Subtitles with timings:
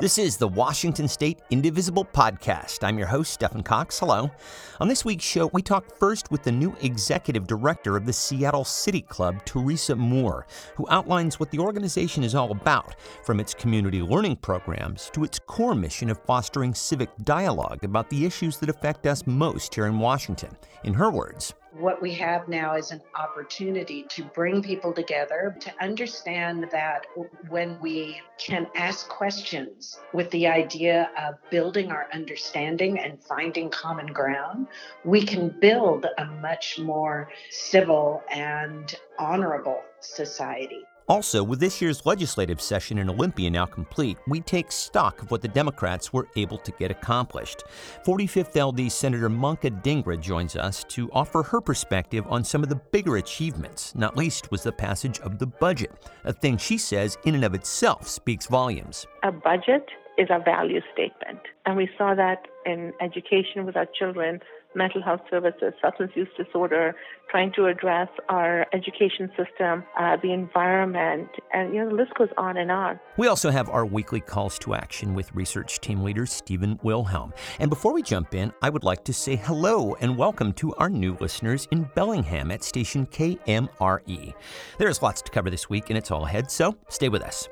[0.00, 2.84] This is the Washington State Indivisible Podcast.
[2.84, 3.98] I'm your host, Stephen Cox.
[3.98, 4.30] Hello.
[4.78, 8.62] On this week's show, we talk first with the new executive director of the Seattle
[8.62, 12.94] City Club, Teresa Moore, who outlines what the organization is all about,
[13.24, 18.24] from its community learning programs to its core mission of fostering civic dialogue about the
[18.24, 20.56] issues that affect us most here in Washington.
[20.84, 25.72] In her words, what we have now is an opportunity to bring people together to
[25.80, 27.06] understand that
[27.48, 34.06] when we can ask questions with the idea of building our understanding and finding common
[34.06, 34.66] ground,
[35.04, 40.87] we can build a much more civil and honorable society.
[41.08, 45.40] Also, with this year's legislative session in Olympia now complete, we take stock of what
[45.40, 47.64] the Democrats were able to get accomplished.
[48.04, 52.76] 45th LD Senator Manka Dhingra joins us to offer her perspective on some of the
[52.76, 55.92] bigger achievements, not least was the passage of the budget,
[56.24, 59.06] a thing she says in and of itself speaks volumes.
[59.22, 59.88] A budget
[60.18, 64.40] is a value statement, and we saw that in education with our children
[64.78, 66.94] mental health services, substance use disorder,
[67.28, 72.28] trying to address our education system, uh, the environment, and you know the list goes
[72.38, 72.98] on and on.
[73.18, 77.34] We also have our weekly calls to action with research team leader Stephen Wilhelm.
[77.58, 80.88] And before we jump in, I would like to say hello and welcome to our
[80.88, 84.32] new listeners in Bellingham at station KMRE.
[84.78, 87.48] There's lots to cover this week, and it's all ahead, so stay with us.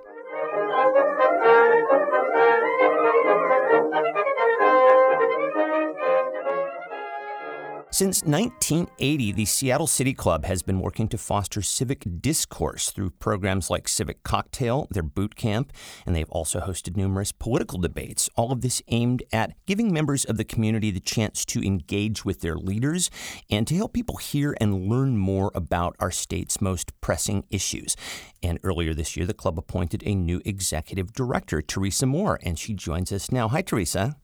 [7.97, 13.71] Since 1980, the Seattle City Club has been working to foster civic discourse through programs
[13.71, 15.73] like Civic Cocktail, their boot camp,
[16.05, 18.29] and they've also hosted numerous political debates.
[18.37, 22.43] All of this aimed at giving members of the community the chance to engage with
[22.43, 23.11] their leaders
[23.49, 27.97] and to help people hear and learn more about our state's most pressing issues.
[28.43, 32.75] And earlier this year, the club appointed a new executive director, Teresa Moore, and she
[32.75, 33.49] joins us now.
[33.49, 34.17] Hi, Teresa.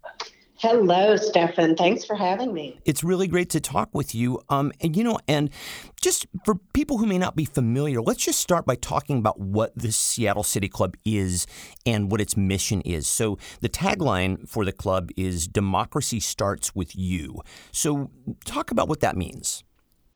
[0.62, 1.74] Hello, Stefan.
[1.74, 2.78] Thanks for having me.
[2.84, 4.40] It's really great to talk with you.
[4.48, 5.50] Um, and you know, and
[6.00, 9.76] just for people who may not be familiar, let's just start by talking about what
[9.76, 11.48] the Seattle City Club is
[11.84, 13.08] and what its mission is.
[13.08, 17.40] So, the tagline for the club is "Democracy starts with you."
[17.72, 18.12] So,
[18.44, 19.64] talk about what that means.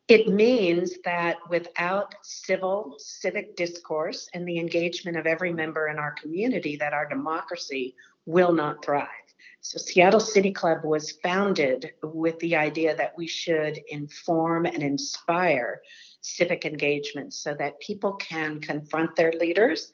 [0.07, 6.11] It means that without civil, civic discourse and the engagement of every member in our
[6.11, 9.26] community, that our democracy will not thrive.
[9.61, 15.81] So, Seattle City Club was founded with the idea that we should inform and inspire
[16.21, 19.91] civic engagement so that people can confront their leaders,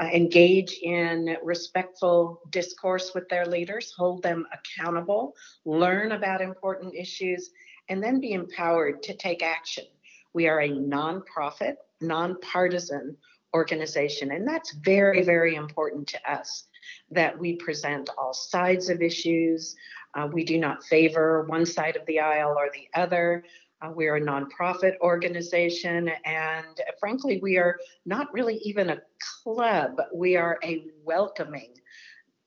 [0.00, 5.34] uh, engage in respectful discourse with their leaders, hold them accountable,
[5.64, 7.50] learn about important issues,
[7.88, 9.84] and then be empowered to take action.
[10.32, 13.16] We are a nonprofit, nonpartisan
[13.54, 16.66] organization, and that's very, very important to us
[17.10, 19.76] that we present all sides of issues.
[20.14, 23.44] Uh, we do not favor one side of the aisle or the other.
[23.82, 27.76] Uh, we're a nonprofit organization, and frankly, we are
[28.06, 28.98] not really even a
[29.42, 30.00] club.
[30.14, 31.72] We are a welcoming,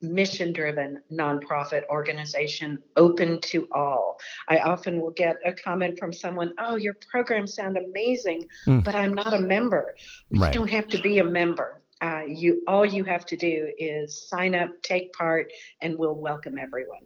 [0.00, 4.18] mission driven nonprofit organization open to all.
[4.48, 8.82] I often will get a comment from someone, Oh, your programs sound amazing, mm.
[8.82, 9.94] but I'm not a member.
[10.30, 10.54] Right.
[10.54, 14.28] You don't have to be a member uh, you all you have to do is
[14.28, 17.00] sign up, take part, and we'll welcome everyone.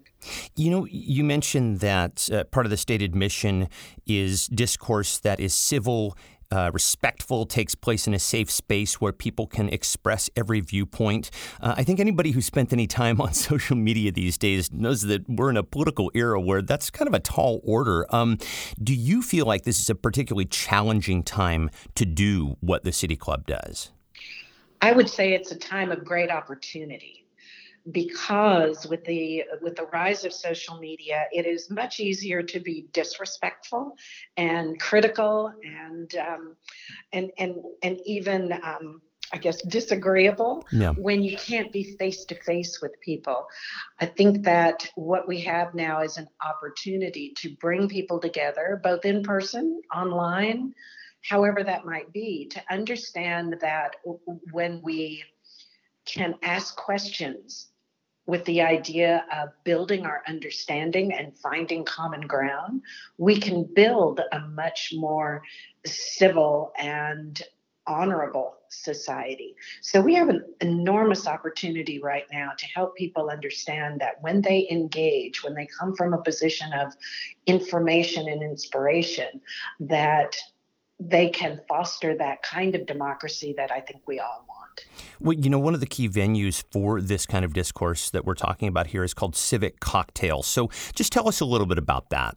[0.57, 3.69] You know, you mentioned that uh, part of the stated mission
[4.07, 6.17] is discourse that is civil.
[6.53, 11.31] Uh, respectful takes place in a safe space where people can express every viewpoint.
[11.61, 15.29] Uh, I think anybody who spent any time on social media these days knows that
[15.29, 18.05] we're in a political era where that's kind of a tall order.
[18.13, 18.37] Um,
[18.83, 23.15] do you feel like this is a particularly challenging time to do what the City
[23.15, 23.93] Club does?
[24.81, 27.27] I would say it's a time of great opportunity
[27.93, 32.87] because with the with the rise of social media it is much easier to be
[32.93, 33.97] disrespectful
[34.37, 36.57] and critical and um,
[37.13, 39.01] and and and even um,
[39.33, 40.91] I guess disagreeable yeah.
[40.91, 43.47] when you can't be face to face with people.
[44.01, 49.05] I think that what we have now is an opportunity to bring people together, both
[49.05, 50.75] in person, online,
[51.23, 53.97] however that might be, to understand that
[54.53, 55.23] when we
[56.05, 57.69] can ask questions
[58.27, 62.83] with the idea of building our understanding and finding common ground,
[63.19, 65.43] we can build a much more
[65.85, 67.43] civil and
[67.87, 69.57] honorable society.
[69.81, 74.69] So we have an enormous opportunity right now to help people understand that when they
[74.71, 76.93] engage, when they come from a position of
[77.47, 79.41] information and inspiration,
[79.81, 80.37] that
[81.01, 84.85] they can foster that kind of democracy that I think we all want.
[85.19, 88.35] Well, you know, one of the key venues for this kind of discourse that we're
[88.35, 90.43] talking about here is called Civic Cocktail.
[90.43, 92.37] So just tell us a little bit about that.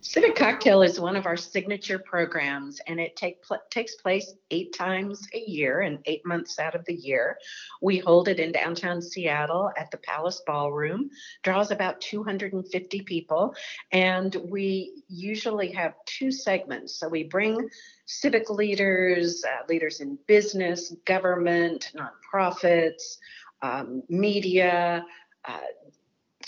[0.00, 4.72] Civic Cocktail is one of our signature programs, and it take pl- takes place eight
[4.72, 7.38] times a year and eight months out of the year.
[7.82, 11.10] We hold it in downtown Seattle at the Palace Ballroom,
[11.42, 13.54] draws about 250 people,
[13.90, 16.96] and we usually have two segments.
[16.96, 17.68] So we bring
[18.04, 23.18] civic leaders, uh, leaders in business, government, nonprofits,
[23.62, 25.04] um, media,
[25.46, 25.58] uh,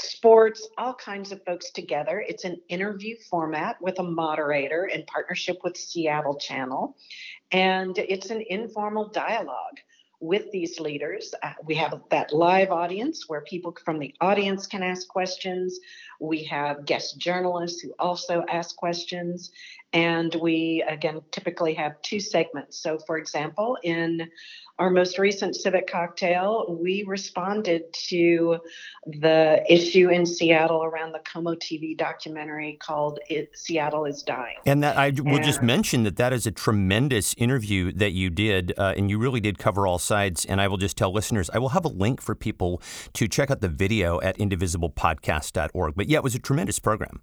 [0.01, 2.25] sports, all kinds of folks together.
[2.27, 6.97] It's an interview format with a moderator in partnership with Seattle Channel.
[7.51, 9.79] And it's an informal dialogue
[10.21, 11.33] with these leaders.
[11.43, 15.79] Uh, we have that live audience where people from the audience can ask questions.
[16.21, 19.51] We have guest journalists who also ask questions.
[19.95, 22.79] And we, again, typically have two segments.
[22.79, 24.29] So, for example, in
[24.79, 28.59] our most recent Civic Cocktail, we responded to
[29.07, 34.59] the issue in Seattle around the KOMO TV documentary called it, Seattle is Dying.
[34.67, 38.29] And that I will and, just mention that that is a tremendous interview that you
[38.29, 40.45] did, uh, and you really did cover all sides.
[40.45, 42.83] And I will just tell listeners, I will have a link for people
[43.15, 45.95] to check out the video at indivisiblepodcast.org.
[45.97, 47.21] But yeah, it was a tremendous program.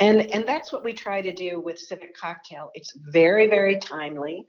[0.00, 2.72] And, and that's what we try to do with Civic Cocktail.
[2.74, 4.44] It's very, very timely.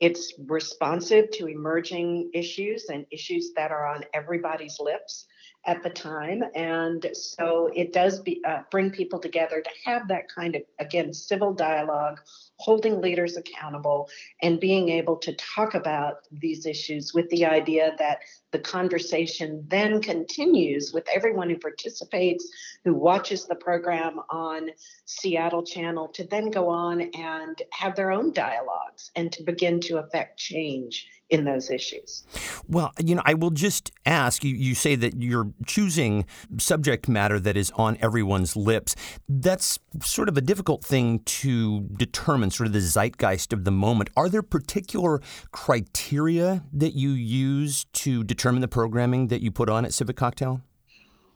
[0.00, 5.26] It's responsive to emerging issues and issues that are on everybody's lips
[5.66, 6.42] at the time.
[6.56, 11.12] And so it does be, uh, bring people together to have that kind of, again,
[11.12, 12.18] civil dialogue,
[12.58, 14.08] holding leaders accountable,
[14.42, 18.18] and being able to talk about these issues with the idea that
[18.50, 22.48] the conversation then continues with everyone who participates,
[22.84, 24.70] who watches the program on
[25.04, 29.98] Seattle Channel, to then go on and have their own dialogues and to begin to
[29.98, 32.24] affect change in those issues.
[32.66, 36.24] Well, you know, I will just ask you, you say that you're choosing
[36.58, 38.96] subject matter that is on everyone's lips.
[39.28, 44.10] That's sort of a difficult thing to determine, sort of the zeitgeist of the moment.
[44.16, 45.20] Are there particular
[45.52, 48.48] criteria that you use to determine?
[48.48, 50.62] determine the programming that you put on at Civic Cocktail?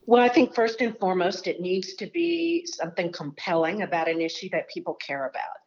[0.06, 4.48] Well, I think first and foremost, it needs to be something compelling about an issue
[4.52, 5.58] that people care about.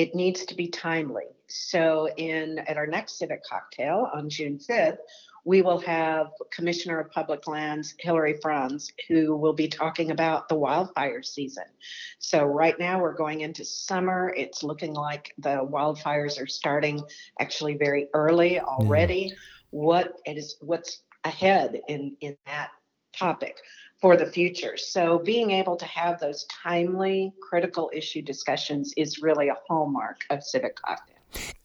[0.00, 1.26] It needs to be timely.
[1.46, 4.96] So, in at our next Civic Cocktail on June 5th,
[5.44, 10.54] we will have Commissioner of Public Lands Hilary Franz, who will be talking about the
[10.54, 11.66] wildfire season.
[12.18, 14.32] So, right now we're going into summer.
[14.34, 17.02] It's looking like the wildfires are starting
[17.38, 19.34] actually very early already
[19.68, 22.70] what is what's ahead in in that
[23.14, 23.58] topic
[24.00, 24.76] for the future.
[24.76, 30.42] So being able to have those timely critical issue discussions is really a hallmark of
[30.42, 31.19] Civic Cocktail.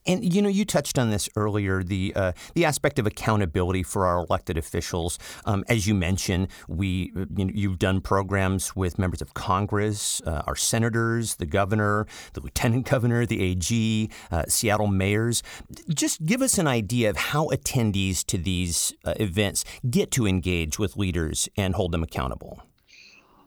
[0.06, 4.06] And you know, you touched on this earlier the uh, the aspect of accountability for
[4.06, 5.18] our elected officials.
[5.46, 10.44] Um, as you mentioned, we you know, you've done programs with members of Congress, uh,
[10.46, 15.44] our senators, the governor, the lieutenant governor, the AG, uh, Seattle mayors.
[15.90, 20.80] Just give us an idea of how attendees to these uh, events get to engage
[20.80, 22.62] with leaders and hold them accountable.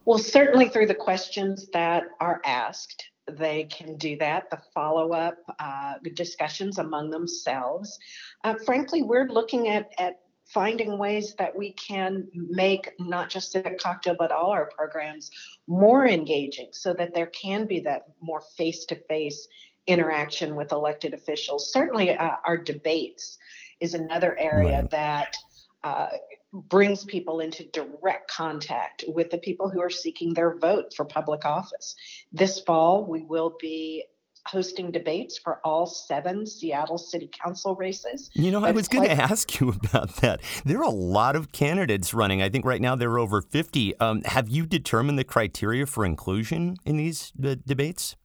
[0.05, 5.37] Well, certainly through the questions that are asked they can do that, the follow up
[5.59, 7.97] uh, discussions among themselves.
[8.43, 13.61] Uh, frankly, we're looking at, at finding ways that we can make not just the
[13.79, 15.29] Cocktail, but all our programs
[15.67, 19.47] more engaging so that there can be that more face to face
[19.85, 21.71] interaction with elected officials.
[21.71, 23.37] Certainly, uh, our debates
[23.79, 24.89] is another area right.
[24.91, 25.35] that
[25.83, 26.09] uh,
[26.53, 31.45] brings people into direct contact with the people who are seeking their vote for public
[31.45, 31.95] office.
[32.31, 34.05] This fall, we will be
[34.47, 38.29] hosting debates for all seven Seattle City Council races.
[38.33, 40.41] You know, I was going to ask you about that.
[40.65, 42.41] There are a lot of candidates running.
[42.41, 43.99] I think right now there are over 50.
[43.99, 48.15] Um, have you determined the criteria for inclusion in these uh, debates?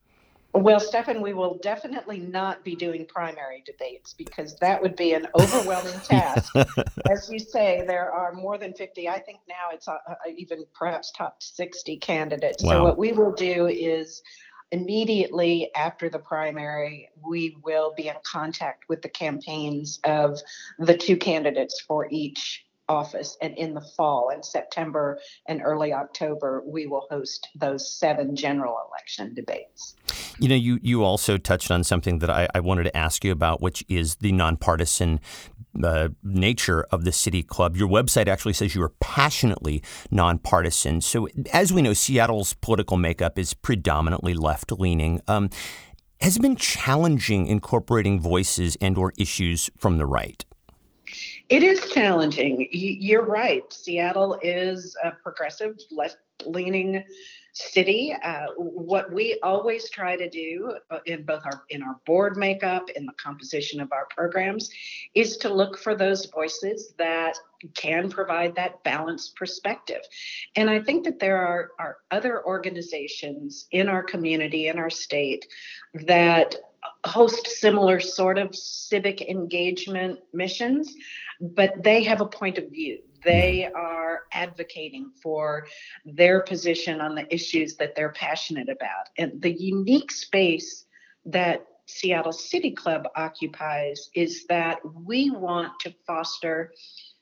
[0.54, 5.26] Well, Stefan, we will definitely not be doing primary debates because that would be an
[5.34, 6.54] overwhelming task.
[7.10, 9.08] As you say, there are more than 50.
[9.08, 12.62] I think now it's uh, uh, even perhaps top 60 candidates.
[12.62, 12.70] Wow.
[12.70, 14.22] So, what we will do is
[14.70, 20.40] immediately after the primary, we will be in contact with the campaigns of
[20.78, 23.36] the two candidates for each office.
[23.40, 28.76] And in the fall, in September and early October, we will host those seven general
[28.88, 29.94] election debates.
[30.38, 33.32] You know, you, you also touched on something that I, I wanted to ask you
[33.32, 35.20] about, which is the nonpartisan
[35.82, 37.76] uh, nature of the City Club.
[37.76, 41.00] Your website actually says you are passionately nonpartisan.
[41.00, 45.20] So, as we know, Seattle's political makeup is predominantly left leaning.
[45.26, 45.50] Um,
[46.20, 50.44] has it been challenging incorporating voices and/or issues from the right?
[51.48, 52.68] It is challenging.
[52.72, 53.70] You're right.
[53.72, 57.04] Seattle is a progressive, left leaning
[57.52, 58.14] city.
[58.24, 62.90] Uh, what we always try to do uh, in both our in our board makeup,
[62.96, 64.70] in the composition of our programs,
[65.14, 67.36] is to look for those voices that
[67.74, 70.00] can provide that balanced perspective.
[70.56, 75.46] And I think that there are, are other organizations in our community, in our state,
[75.94, 76.56] that
[77.06, 80.94] host similar sort of civic engagement missions,
[81.40, 82.98] but they have a point of view.
[83.24, 85.66] They are advocating for
[86.04, 89.08] their position on the issues that they're passionate about.
[89.16, 90.84] And the unique space
[91.26, 96.72] that Seattle City Club occupies is that we want to foster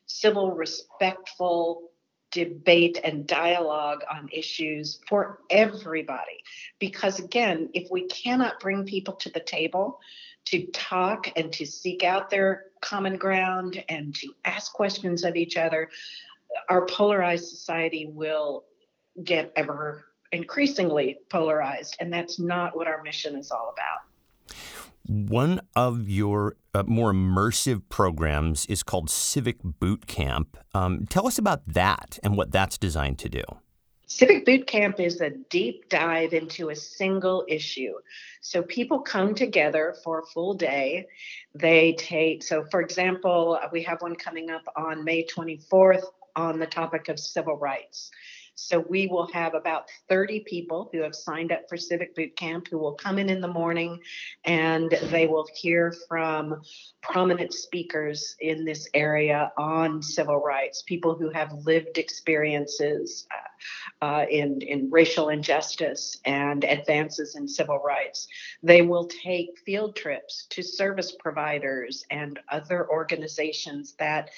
[0.06, 1.91] civil, respectful
[2.32, 6.42] debate and dialogue on issues for everybody.
[6.78, 10.00] Because again, if we cannot bring people to the table
[10.46, 15.56] to talk and to seek out their common ground and to ask questions of each
[15.56, 15.88] other,
[16.68, 18.64] our polarized society will
[19.22, 21.96] get ever increasingly polarized.
[22.00, 24.56] And that's not what our mission is all about.
[25.06, 30.56] One of your uh, more immersive programs is called Civic Boot Camp.
[30.74, 33.42] Um, tell us about that and what that's designed to do.
[34.06, 37.94] Civic Boot Camp is a deep dive into a single issue.
[38.42, 41.06] So people come together for a full day.
[41.54, 46.04] They take, so for example, we have one coming up on May 24th
[46.36, 48.10] on the topic of civil rights.
[48.54, 52.68] So we will have about 30 people who have signed up for Civic Boot Camp
[52.70, 53.98] who will come in in the morning
[54.44, 56.62] and they will hear from
[57.02, 63.26] prominent speakers in this area on civil rights, people who have lived experiences
[64.00, 68.28] uh, uh, in, in racial injustice and advances in civil rights.
[68.62, 74.30] They will take field trips to service providers and other organizations that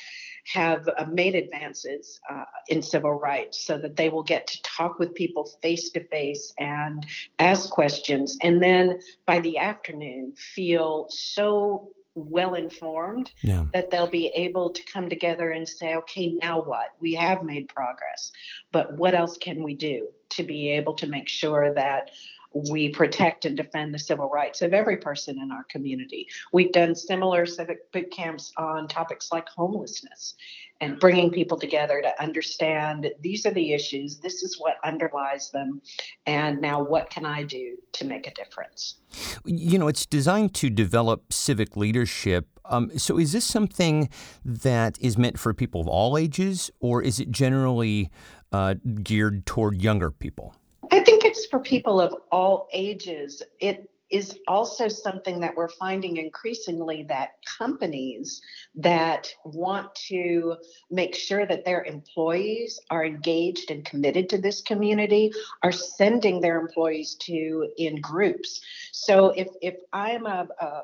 [0.44, 4.98] have uh, made advances uh, in civil rights so that they will get to talk
[4.98, 7.06] with people face to face and
[7.38, 8.36] ask questions.
[8.42, 13.64] And then by the afternoon, feel so well informed yeah.
[13.72, 16.88] that they'll be able to come together and say, okay, now what?
[17.00, 18.30] We have made progress,
[18.70, 22.10] but what else can we do to be able to make sure that
[22.54, 26.28] we protect and defend the civil rights of every person in our community.
[26.52, 30.34] We've done similar civic boot camps on topics like homelessness
[30.80, 35.80] and bringing people together to understand these are the issues, this is what underlies them,
[36.26, 38.96] and now what can I do to make a difference?
[39.44, 42.46] You know, it's designed to develop civic leadership.
[42.66, 44.08] Um, so, is this something
[44.44, 48.10] that is meant for people of all ages, or is it generally
[48.52, 50.54] uh, geared toward younger people?
[50.94, 53.42] I think it's for people of all ages.
[53.58, 58.40] It is also something that we're finding increasingly that companies
[58.76, 60.54] that want to
[60.92, 65.32] make sure that their employees are engaged and committed to this community
[65.64, 68.60] are sending their employees to in groups.
[68.92, 70.82] So if if I'm a, a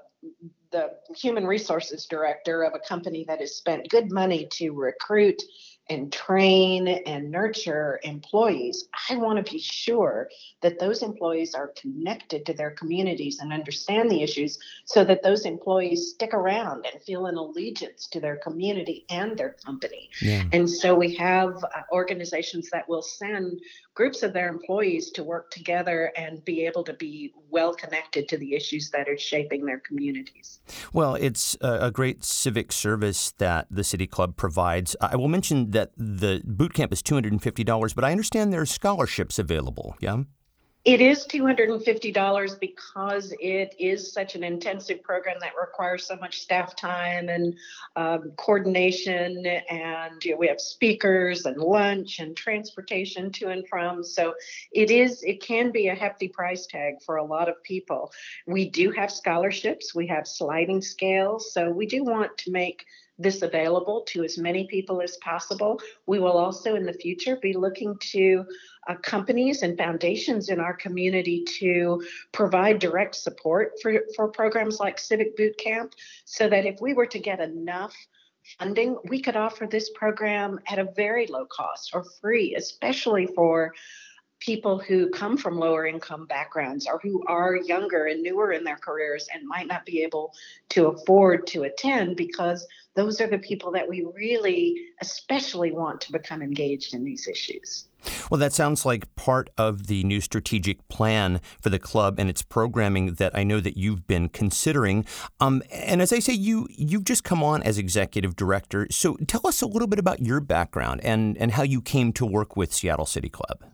[0.72, 5.42] the human resources director of a company that has spent good money to recruit
[5.90, 10.30] and train and nurture employees, I want to be sure
[10.62, 15.44] that those employees are connected to their communities and understand the issues so that those
[15.44, 20.08] employees stick around and feel an allegiance to their community and their company.
[20.22, 20.44] Yeah.
[20.52, 23.60] And so we have uh, organizations that will send
[23.94, 28.38] groups of their employees to work together and be able to be well connected to
[28.38, 30.60] the issues that are shaping their communities.
[30.92, 34.96] Well, it's a great civic service that the City Club provides.
[35.00, 39.38] I will mention that the boot camp is $250, but I understand there are scholarships
[39.38, 39.96] available.
[40.00, 40.22] Yeah?
[40.86, 46.74] It is $250 because it is such an intensive program that requires so much staff
[46.74, 47.54] time and
[47.96, 49.44] um, coordination.
[49.46, 54.02] And you know, we have speakers and lunch and transportation to and from.
[54.02, 54.32] So
[54.72, 58.10] it is, it can be a hefty price tag for a lot of people.
[58.46, 61.52] We do have scholarships, we have sliding scales.
[61.52, 62.86] So we do want to make
[63.20, 65.78] this available to as many people as possible.
[66.06, 68.46] We will also in the future be looking to
[68.88, 74.98] uh, companies and foundations in our community to provide direct support for, for programs like
[74.98, 75.94] Civic Boot Camp
[76.24, 77.94] so that if we were to get enough
[78.58, 83.72] funding, we could offer this program at a very low cost or free, especially for
[84.40, 88.76] people who come from lower income backgrounds or who are younger and newer in their
[88.76, 90.32] careers and might not be able
[90.70, 92.66] to afford to attend because
[92.96, 97.86] those are the people that we really especially want to become engaged in these issues.
[98.30, 102.40] Well, that sounds like part of the new strategic plan for the club and its
[102.40, 105.04] programming that I know that you've been considering.
[105.38, 108.86] Um, and as I say, you you've just come on as executive director.
[108.90, 112.24] So tell us a little bit about your background and and how you came to
[112.24, 113.64] work with Seattle City Club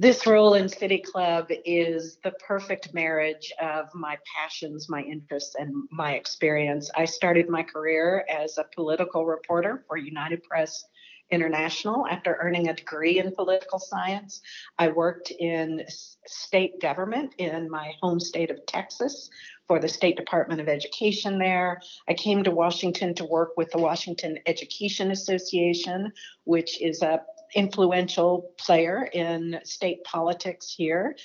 [0.00, 5.74] this role in City Club is the perfect marriage of my passions, my interests, and
[5.90, 6.90] my experience.
[6.96, 10.86] I started my career as a political reporter for United Press
[11.30, 14.40] International after earning a degree in political science.
[14.78, 15.84] I worked in
[16.26, 19.28] state government in my home state of Texas
[19.68, 21.78] for the State Department of Education there.
[22.08, 26.10] I came to Washington to work with the Washington Education Association,
[26.44, 27.20] which is a
[27.54, 31.16] influential player in state politics here.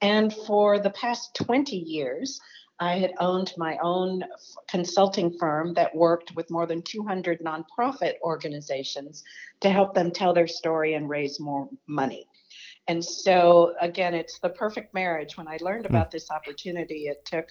[0.00, 2.40] And for the past 20 years,
[2.80, 4.24] I had owned my own
[4.68, 9.22] consulting firm that worked with more than 200 nonprofit organizations
[9.60, 12.26] to help them tell their story and raise more money.
[12.88, 15.36] And so, again, it's the perfect marriage.
[15.36, 17.46] When I learned about this opportunity, it took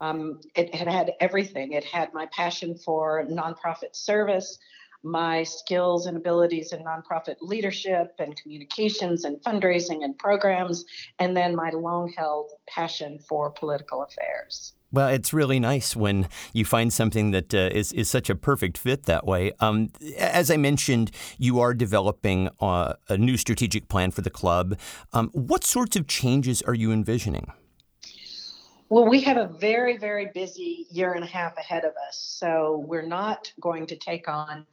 [0.00, 1.72] um, it had had everything.
[1.72, 4.58] It had my passion for nonprofit service,
[5.02, 10.84] my skills and abilities in nonprofit leadership and communications and fundraising and programs,
[11.18, 14.74] and then my long held passion for political affairs.
[14.92, 18.76] Well, it's really nice when you find something that uh, is is such a perfect
[18.76, 19.52] fit that way.
[19.60, 24.76] Um, as I mentioned, you are developing uh, a new strategic plan for the club.
[25.12, 27.52] Um, what sorts of changes are you envisioning?
[28.90, 32.18] Well, we have a very, very busy year and a half ahead of us.
[32.38, 34.66] So we're not going to take on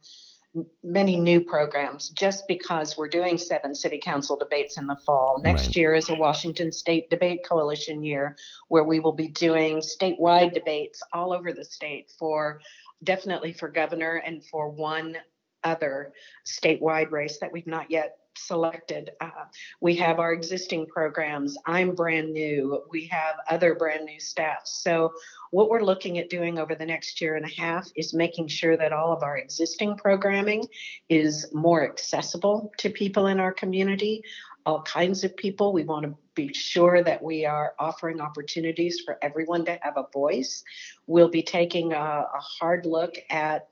[0.82, 5.40] many new programs just because we're doing seven city council debates in the fall.
[5.44, 5.76] Next right.
[5.76, 11.00] year is a Washington State Debate Coalition year where we will be doing statewide debates
[11.12, 12.60] all over the state for
[13.04, 15.16] definitely for governor and for one
[15.62, 16.12] other
[16.44, 19.10] statewide race that we've not yet selected.
[19.20, 19.44] Uh,
[19.80, 21.56] we have our existing programs.
[21.66, 22.82] I'm brand new.
[22.90, 24.60] We have other brand new staff.
[24.64, 25.12] So,
[25.50, 28.76] what we're looking at doing over the next year and a half is making sure
[28.76, 30.66] that all of our existing programming
[31.08, 34.22] is more accessible to people in our community,
[34.66, 35.72] all kinds of people.
[35.72, 40.06] We want to be sure that we are offering opportunities for everyone to have a
[40.12, 40.62] voice.
[41.06, 43.68] We'll be taking a, a hard look at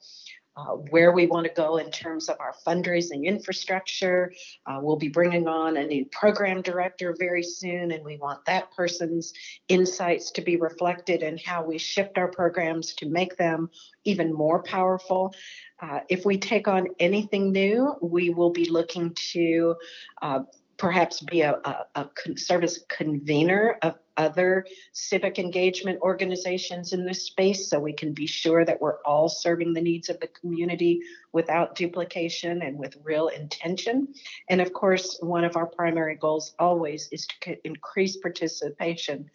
[0.57, 4.33] uh, where we want to go in terms of our fundraising infrastructure.
[4.67, 8.71] Uh, we'll be bringing on a new program director very soon, and we want that
[8.73, 9.33] person's
[9.69, 13.69] insights to be reflected in how we shift our programs to make them
[14.05, 15.35] even more powerful.
[15.81, 19.75] Uh, if we take on anything new, we will be looking to
[20.23, 20.41] uh,
[20.79, 27.69] perhaps be a, a, a service convener of other civic engagement organizations in this space
[27.69, 31.01] so we can be sure that we're all serving the needs of the community
[31.33, 34.09] without duplication and with real intention.
[34.49, 39.31] And of course, one of our primary goals always is to increase participation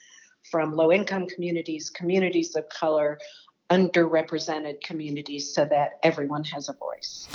[0.50, 3.20] from low income communities, communities of color,
[3.70, 7.28] underrepresented communities so that everyone has a voice.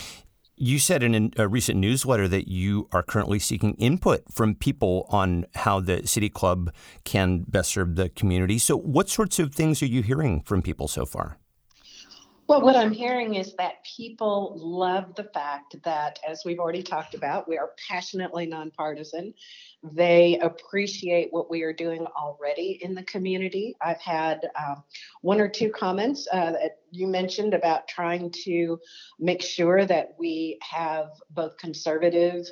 [0.58, 5.44] You said in a recent newsletter that you are currently seeking input from people on
[5.54, 6.72] how the City Club
[7.04, 8.56] can best serve the community.
[8.56, 11.36] So, what sorts of things are you hearing from people so far?
[12.48, 17.14] Well, what I'm hearing is that people love the fact that, as we've already talked
[17.14, 19.34] about, we are passionately nonpartisan.
[19.82, 23.74] They appreciate what we are doing already in the community.
[23.80, 24.84] I've had um,
[25.22, 28.78] one or two comments uh, that you mentioned about trying to
[29.18, 32.46] make sure that we have both conservative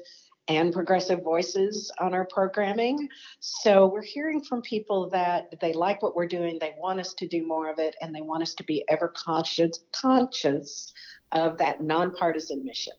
[0.48, 3.09] and progressive voices on our programming.
[3.40, 7.26] So we're hearing from people that they like what we're doing, they want us to
[7.26, 10.92] do more of it, and they want us to be ever conscious conscious
[11.33, 12.92] of that nonpartisan mission.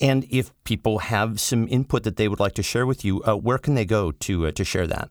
[0.00, 3.36] And if people have some input that they would like to share with you, uh,
[3.36, 5.10] where can they go to uh, to share that?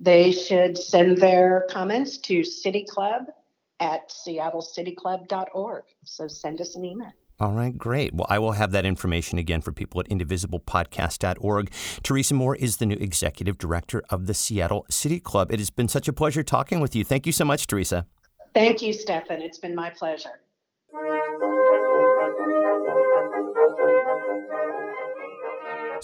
[0.00, 3.26] They should send their comments to City Club
[3.78, 5.84] at seattlecityclub.org.
[6.04, 7.12] So send us an email.
[7.44, 8.14] All right, great.
[8.14, 11.70] Well, I will have that information again for people at indivisiblepodcast.org.
[12.02, 15.52] Teresa Moore is the new executive director of the Seattle City Club.
[15.52, 17.04] It has been such a pleasure talking with you.
[17.04, 18.06] Thank you so much, Teresa.
[18.54, 19.42] Thank you, Stefan.
[19.42, 20.40] It's been my pleasure.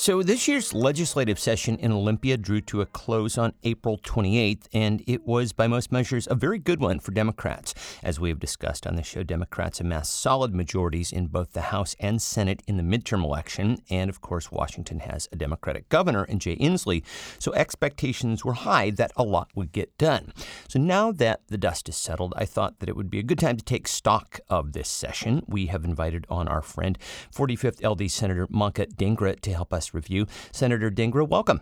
[0.00, 5.04] So, this year's legislative session in Olympia drew to a close on April 28th, and
[5.06, 7.74] it was, by most measures, a very good one for Democrats.
[8.02, 11.96] As we have discussed on the show, Democrats amassed solid majorities in both the House
[12.00, 16.38] and Senate in the midterm election, and of course, Washington has a Democratic governor in
[16.38, 17.02] Jay Inslee,
[17.38, 20.32] so expectations were high that a lot would get done.
[20.66, 23.38] So, now that the dust is settled, I thought that it would be a good
[23.38, 25.42] time to take stock of this session.
[25.46, 26.96] We have invited on our friend,
[27.36, 30.26] 45th LD Senator Manka Dhingra, to help us review.
[30.52, 31.60] Senator Dhingra, welcome.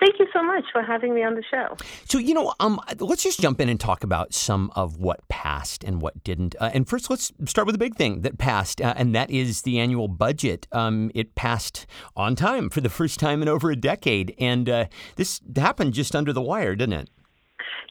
[0.00, 1.76] Thank you so much for having me on the show.
[2.06, 5.84] So, you know, um, let's just jump in and talk about some of what passed
[5.84, 6.54] and what didn't.
[6.58, 9.60] Uh, and first, let's start with the big thing that passed, uh, and that is
[9.62, 10.66] the annual budget.
[10.72, 11.86] Um, it passed
[12.16, 14.86] on time for the first time in over a decade, and uh,
[15.16, 17.10] this happened just under the wire, didn't it?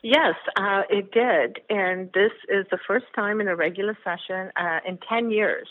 [0.01, 1.59] Yes, uh, it did.
[1.69, 5.67] And this is the first time in a regular session uh, in 10 years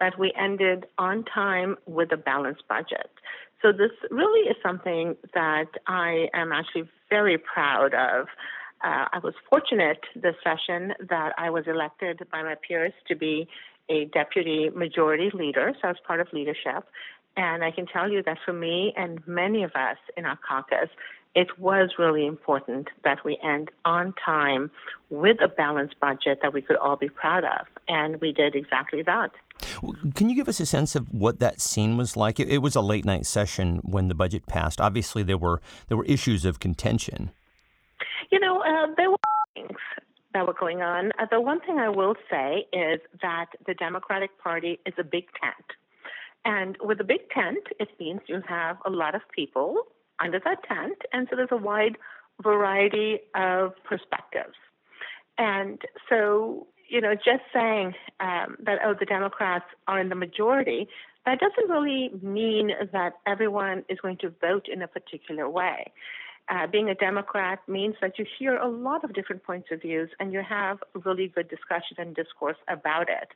[0.00, 3.10] that we ended on time with a balanced budget.
[3.62, 8.26] So this really is something that I am actually very proud of.
[8.84, 13.48] Uh, I was fortunate this session that I was elected by my peers to be
[13.88, 16.84] a deputy majority leader, so I was part of leadership.
[17.36, 20.88] And I can tell you that for me and many of us in our caucus,
[21.34, 24.70] it was really important that we end on time
[25.10, 27.66] with a balanced budget that we could all be proud of.
[27.88, 29.32] And we did exactly that.
[30.14, 32.38] Can you give us a sense of what that scene was like?
[32.38, 34.80] It, it was a late night session when the budget passed.
[34.80, 37.30] Obviously, there were there were issues of contention.
[38.30, 39.16] You know, uh, there were
[39.54, 39.78] things
[40.34, 41.12] that were going on.
[41.18, 45.24] Uh, the one thing I will say is that the Democratic Party is a big
[45.40, 45.66] tent.
[46.44, 49.76] And with a big tent, it means you have a lot of people
[50.22, 50.98] under that tent.
[51.12, 51.96] And so there's a wide
[52.42, 54.54] variety of perspectives.
[55.38, 60.88] And so, you know, just saying um, that, oh, the Democrats are in the majority,
[61.24, 65.92] that doesn't really mean that everyone is going to vote in a particular way.
[66.48, 70.08] Uh, being a Democrat means that you hear a lot of different points of views
[70.20, 73.28] and you have really good discussion and discourse about it.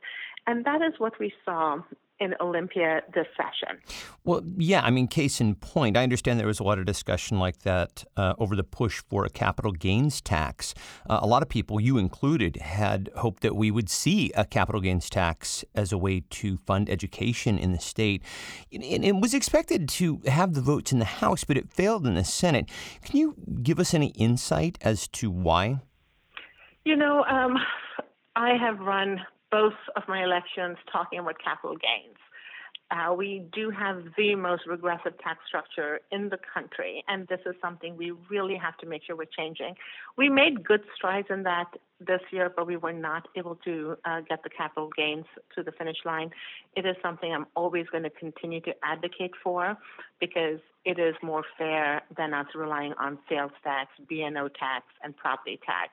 [0.47, 1.81] And that is what we saw
[2.21, 3.81] in Olympia this session.
[4.23, 7.39] Well, yeah, I mean, case in point, I understand there was a lot of discussion
[7.39, 10.75] like that uh, over the push for a capital gains tax.
[11.09, 14.79] Uh, a lot of people, you included, had hoped that we would see a capital
[14.79, 18.21] gains tax as a way to fund education in the state.
[18.71, 22.13] And it was expected to have the votes in the House, but it failed in
[22.13, 22.69] the Senate.
[23.03, 25.81] Can you give us any insight as to why?
[26.85, 27.57] You know, um,
[28.35, 32.17] I have run both of my elections talking about capital gains.
[32.91, 37.55] Uh, we do have the most regressive tax structure in the country, and this is
[37.61, 39.75] something we really have to make sure we're changing.
[40.17, 41.67] We made good strides in that
[42.05, 45.23] this year, but we were not able to uh, get the capital gains
[45.55, 46.31] to the finish line.
[46.75, 49.77] It is something I'm always going to continue to advocate for
[50.19, 55.59] because it is more fair than us relying on sales tax, B&O tax, and property
[55.65, 55.91] tax.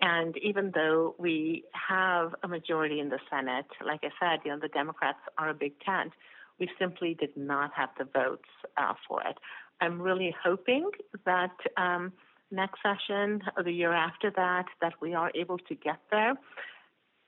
[0.00, 4.58] And even though we have a majority in the Senate, like I said, you know,
[4.60, 6.12] the Democrats are a big tent.
[6.60, 9.36] We simply did not have the votes uh, for it.
[9.80, 10.90] I'm really hoping
[11.24, 12.12] that um,
[12.50, 16.34] next session or the year after that, that we are able to get there.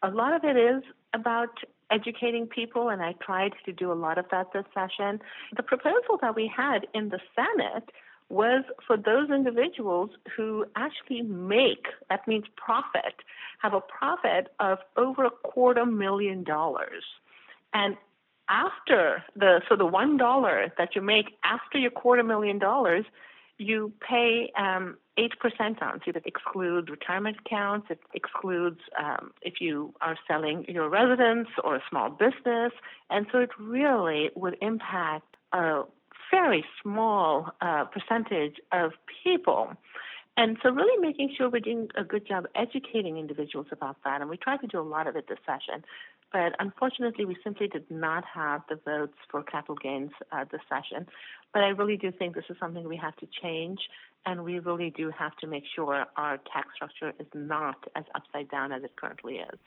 [0.02, 1.58] A lot of it is about
[1.90, 5.20] educating people, and I tried to do a lot of that this session.
[5.56, 7.90] The proposal that we had in the Senate
[8.30, 13.14] was for those individuals who actually make, that means profit,
[13.60, 17.04] have a profit of over a quarter million dollars.
[17.74, 17.96] And
[18.48, 23.04] after the, so the one dollar that you make after your quarter million dollars,
[23.58, 26.00] you pay um, 8% on.
[26.04, 31.76] So that excludes retirement accounts, it excludes um, if you are selling your residence or
[31.76, 32.72] a small business.
[33.10, 35.82] And so it really would impact a
[36.30, 38.92] very small uh, percentage of
[39.24, 39.72] people.
[40.36, 44.20] And so, really making sure we're doing a good job educating individuals about that.
[44.20, 45.84] And we tried to do a lot of it this session.
[46.32, 51.08] But unfortunately, we simply did not have the votes for capital gains uh, this session.
[51.52, 53.80] But I really do think this is something we have to change
[54.26, 58.50] and we really do have to make sure our tax structure is not as upside
[58.50, 59.58] down as it currently is.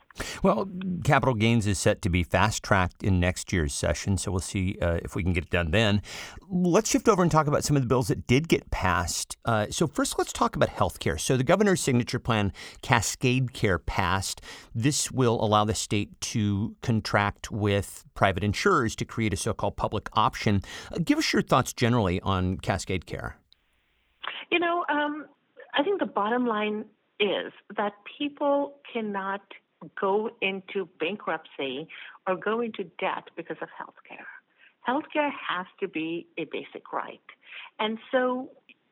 [0.44, 0.70] Well,
[1.04, 4.78] capital gains is set to be fast tracked in next year's session, so we'll see
[4.82, 6.02] uh, if we can get it done then.
[6.50, 9.38] Let's shift over and talk about some of the bills that did get passed.
[9.46, 11.18] Uh, so, first, let's talk about health care.
[11.18, 14.42] So, the governor's signature plan, Cascade Care, passed.
[14.76, 19.78] This will allow the state to contract with private insurers to create a so called
[19.78, 20.62] public option.
[20.92, 23.38] Uh, give us your thoughts generally on Cascade Care.
[24.52, 25.26] You know, um,
[25.74, 26.86] I think the bottom line
[27.20, 29.42] is that people cannot
[30.00, 31.88] go into bankruptcy
[32.28, 34.28] or go into debt because of health care.
[34.88, 37.22] healthcare has to be a basic right.
[37.80, 38.50] And so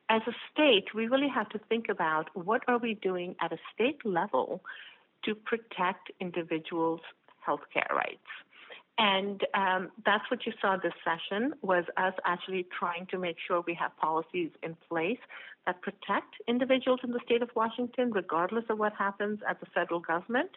[0.08, 3.58] as a state, we really have to think about what are we doing at a
[3.74, 4.62] state level
[5.24, 7.00] to protect individuals'
[7.46, 8.30] healthcare rights.
[8.98, 13.62] And um, that's what you saw this session was us actually trying to make sure
[13.66, 15.18] we have policies in place
[15.66, 20.00] that protect individuals in the state of Washington, regardless of what happens at the federal
[20.00, 20.50] government.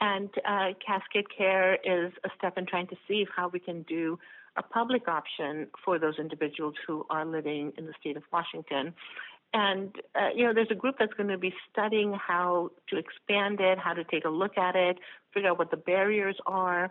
[0.00, 4.18] And uh, Cascade Care is a step in trying to see how we can do
[4.56, 8.94] a public option for those individuals who are living in the state of Washington.
[9.54, 13.60] And, uh, you know, there's a group that's going to be studying how to expand
[13.60, 14.98] it, how to take a look at it,
[15.32, 16.90] figure out what the barriers are.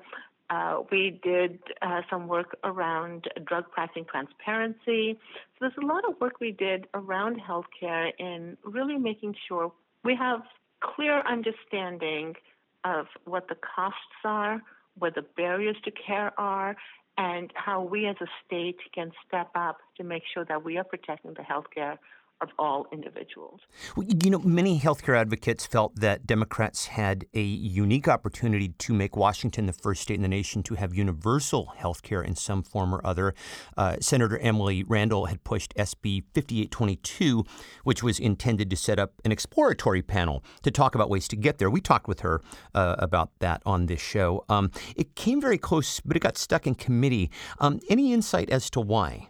[0.49, 5.17] Uh, we did uh, some work around drug pricing transparency.
[5.53, 9.71] So there's a lot of work we did around healthcare in really making sure
[10.03, 10.41] we have
[10.81, 12.36] clear understanding
[12.84, 14.62] of what the costs are,
[14.99, 16.75] what the barriers to care are,
[17.17, 20.84] and how we as a state can step up to make sure that we are
[20.84, 21.97] protecting the healthcare
[22.41, 23.62] of all individuals.
[23.95, 29.15] Well, you know, many healthcare advocates felt that Democrats had a unique opportunity to make
[29.15, 32.93] Washington the first state in the nation to have universal health care in some form
[32.93, 33.34] or other.
[33.78, 37.45] Uh, Senator Emily Randall had pushed SB 5822,
[37.84, 41.58] which was intended to set up an exploratory panel to talk about ways to get
[41.58, 41.69] there.
[41.69, 42.41] We talked with her
[42.74, 44.43] uh, about that on this show.
[44.50, 47.32] Um, it came very close, but it got stuck in committee.
[47.60, 49.30] Um, any insight as to why?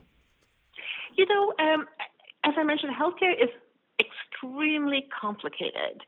[1.18, 1.86] You know, um,
[2.46, 3.50] as I mentioned, healthcare is
[4.00, 6.02] extremely complicated.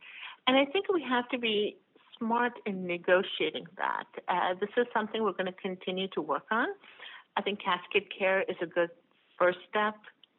[0.46, 1.78] And I think we have to be
[2.18, 4.06] smart in negotiating that.
[4.28, 6.68] Uh, this is something we're going to continue to work on.
[7.36, 8.90] I think Cascade Care is a good
[9.38, 9.96] first step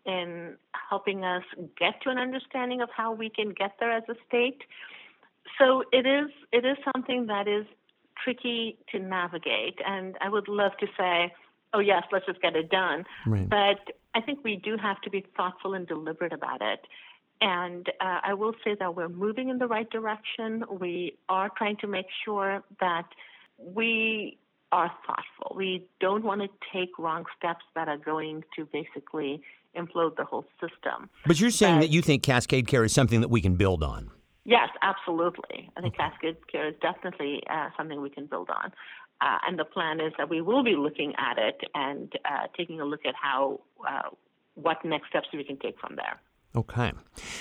[0.07, 0.57] in
[0.89, 1.43] helping us
[1.79, 4.63] get to an understanding of how we can get there as a state.
[5.59, 7.67] So it is it is something that is
[8.23, 11.33] tricky to navigate, and I would love to say,
[11.75, 13.05] oh yes, let's just get it done.
[13.27, 13.49] Right.
[13.49, 16.81] But I think we do have to be thoughtful and deliberate about it.
[17.41, 20.65] And uh, I will say that we're moving in the right direction.
[20.69, 23.07] We are trying to make sure that
[23.59, 24.37] we
[24.73, 25.57] are thoughtful.
[25.57, 29.41] We don't want to take wrong steps that are going to basically
[29.77, 31.09] implode the whole system.
[31.25, 33.85] But you're saying but, that you think Cascade Care is something that we can build
[33.85, 34.11] on.
[34.45, 35.71] Yes, absolutely.
[35.77, 36.09] I think okay.
[36.11, 38.73] Cascade Care is definitely uh, something we can build on.
[39.21, 42.81] Uh, and the plan is that we will be looking at it and uh, taking
[42.81, 44.11] a look at how uh,
[44.55, 46.21] what next steps we can take from there.
[46.57, 46.93] Okay.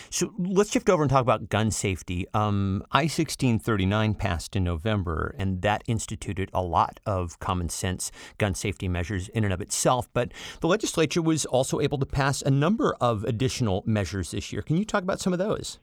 [0.09, 2.27] So let's shift over and talk about gun safety.
[2.33, 8.53] Um, I 1639 passed in November, and that instituted a lot of common sense gun
[8.53, 10.09] safety measures in and of itself.
[10.13, 14.61] But the legislature was also able to pass a number of additional measures this year.
[14.61, 15.79] Can you talk about some of those?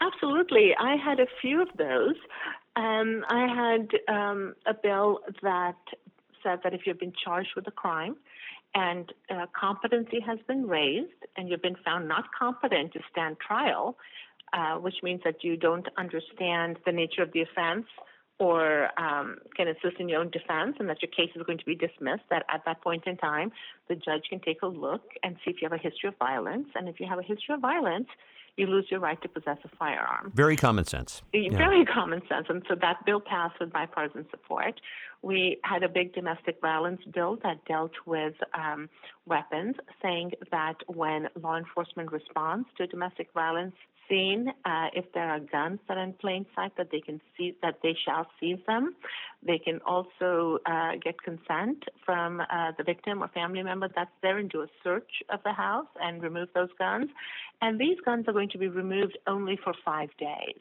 [0.00, 0.70] Absolutely.
[0.78, 2.14] I had a few of those.
[2.76, 5.76] Um, I had um, a bill that
[6.42, 8.16] said that if you've been charged with a crime
[8.74, 13.96] and uh, competency has been raised and you've been found not competent to stand trial,
[14.52, 17.86] uh, which means that you don't understand the nature of the offense
[18.38, 21.64] or um, can assist in your own defense and that your case is going to
[21.64, 23.50] be dismissed, that at that point in time,
[23.88, 26.68] the judge can take a look and see if you have a history of violence.
[26.74, 28.08] And if you have a history of violence,
[28.56, 30.32] you lose your right to possess a firearm.
[30.34, 31.22] Very common sense.
[31.32, 31.84] Very yeah.
[31.92, 32.46] common sense.
[32.48, 34.80] And so that bill passed with bipartisan support.
[35.22, 38.88] We had a big domestic violence bill that dealt with um,
[39.26, 43.74] weapons, saying that when law enforcement responds to domestic violence
[44.08, 47.56] scene, uh, if there are guns that are in plain sight, that they can see
[47.62, 48.94] that they shall seize them.
[49.44, 54.38] They can also uh, get consent from uh, the victim or family member that's there
[54.38, 57.10] and do a search of the house and remove those guns.
[57.60, 60.60] And these guns are going to be removed only for five days.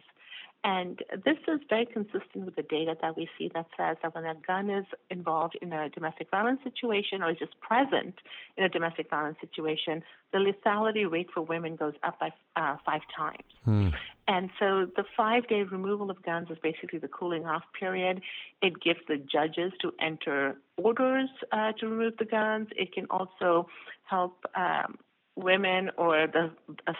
[0.66, 4.26] And this is very consistent with the data that we see that says that when
[4.26, 8.16] a gun is involved in a domestic violence situation or is just present
[8.58, 10.02] in a domestic violence situation,
[10.34, 13.44] the lethality rate for women goes up by uh, five times.
[13.64, 13.90] Hmm.
[14.28, 18.22] And so the five day removal of guns is basically the cooling off period.
[18.64, 22.70] It gives the judges to enter orders uh, to remove the guns.
[22.76, 23.68] It can also
[24.10, 24.98] help um,
[25.36, 26.52] women or the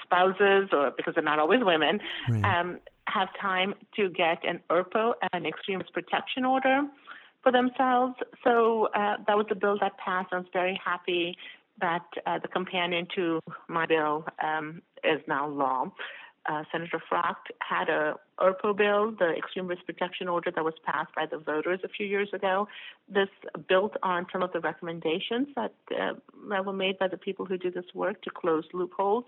[0.04, 2.00] spouses, or because they're not always women,
[2.30, 2.60] right.
[2.60, 6.82] um, have time to get an ERPO, an extremist protection order,
[7.44, 8.16] for themselves.
[8.44, 10.30] So uh, that was a bill that passed.
[10.32, 11.38] I was very happy
[11.80, 15.92] that uh, the companion to my bill um, is now law.
[16.48, 21.14] Uh, Senator Frockt had a ERPO bill, the Extreme Risk Protection Order that was passed
[21.16, 22.68] by the voters a few years ago.
[23.10, 23.30] This
[23.68, 26.14] built on some of the recommendations that, uh,
[26.50, 29.26] that were made by the people who do this work to close loopholes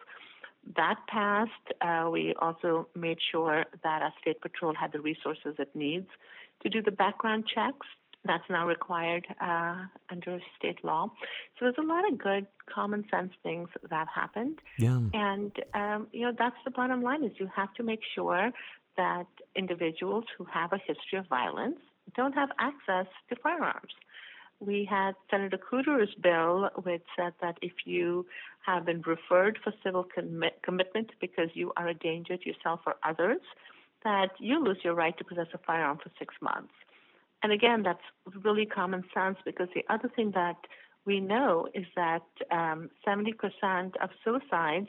[0.76, 5.76] that passed, uh, we also made sure that our state patrol had the resources it
[5.76, 6.08] needs
[6.64, 7.88] to do the background checks.
[8.26, 11.10] That's now required uh, under state law.
[11.58, 14.60] So there's a lot of good common sense things that happened.
[14.78, 15.00] Yeah.
[15.14, 18.52] And um, you know that's the bottom line: is you have to make sure
[18.98, 21.78] that individuals who have a history of violence
[22.16, 23.94] don't have access to firearms.
[24.60, 28.26] We had Senator Cooter's bill, which said that if you
[28.66, 32.96] have been referred for civil commit- commitment because you are a danger to yourself or
[33.04, 33.42] others,
[34.04, 36.74] that you lose your right to possess a firearm for six months.
[37.44, 38.02] And again, that's
[38.44, 40.58] really common sense because the other thing that
[41.06, 43.34] we know is that um, 70%
[44.02, 44.88] of suicides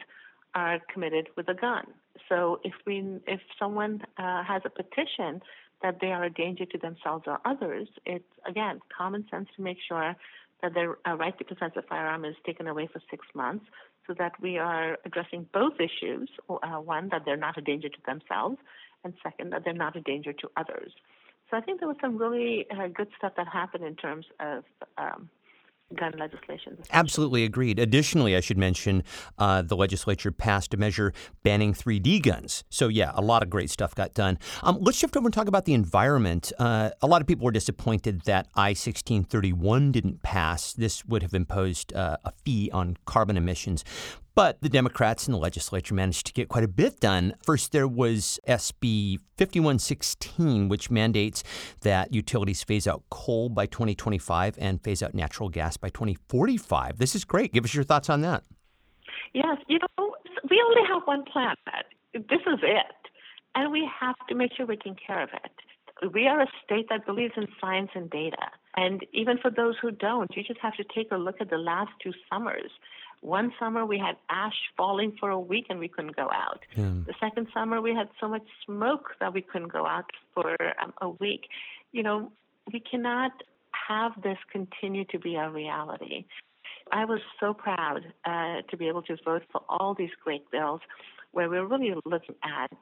[0.55, 1.87] are committed with a gun.
[2.29, 5.41] So if we, if someone uh, has a petition
[5.83, 9.79] that they are a danger to themselves or others, it's again common sense to make
[9.87, 10.15] sure
[10.63, 13.65] that their uh, right to possess a firearm is taken away for six months,
[14.07, 17.99] so that we are addressing both issues: uh, one, that they're not a danger to
[18.07, 18.57] themselves,
[19.05, 20.93] and second, that they're not a danger to others.
[21.51, 24.65] So I think there was some really uh, good stuff that happened in terms of
[24.99, 25.31] um,
[25.95, 26.79] gun legislation.
[26.93, 27.79] Absolutely agreed.
[27.79, 29.05] Additionally, I should mention
[29.39, 32.65] uh, the legislature passed a measure banning 3D guns.
[32.69, 34.39] So, yeah, a lot of great stuff got done.
[34.63, 36.53] Um, let's shift over and talk about the environment.
[36.59, 40.73] Uh, a lot of people were disappointed that I 1631 didn't pass.
[40.73, 43.85] This would have imposed uh, a fee on carbon emissions.
[44.39, 47.35] But the Democrats in the legislature managed to get quite a bit done.
[47.43, 51.43] First, there was SB 5116, which mandates
[51.81, 56.99] that utilities phase out coal by 2025 and phase out natural gas by 2045.
[56.99, 57.53] This is great.
[57.53, 58.45] Give us your thoughts on that.
[59.35, 60.15] Yes, you know,
[60.49, 61.59] we only have one planet.
[62.15, 63.11] This is it.
[63.57, 66.13] And we have to make sure we take care of it.
[66.15, 68.53] We are a state that believes in science and data.
[68.77, 71.59] And even for those who don't, you just have to take a look at the
[71.59, 72.71] last two summers
[73.21, 76.61] one summer we had ash falling for a week and we couldn't go out.
[76.77, 76.91] Yeah.
[77.07, 80.93] The second summer we had so much smoke that we couldn't go out for um,
[81.01, 81.49] a week.
[81.93, 82.33] You know,
[82.73, 83.33] we cannot
[83.89, 86.25] have this continue to be a reality.
[86.93, 90.81] I was so proud uh, to be able to vote for all these great bills
[91.33, 92.73] where we're really looking at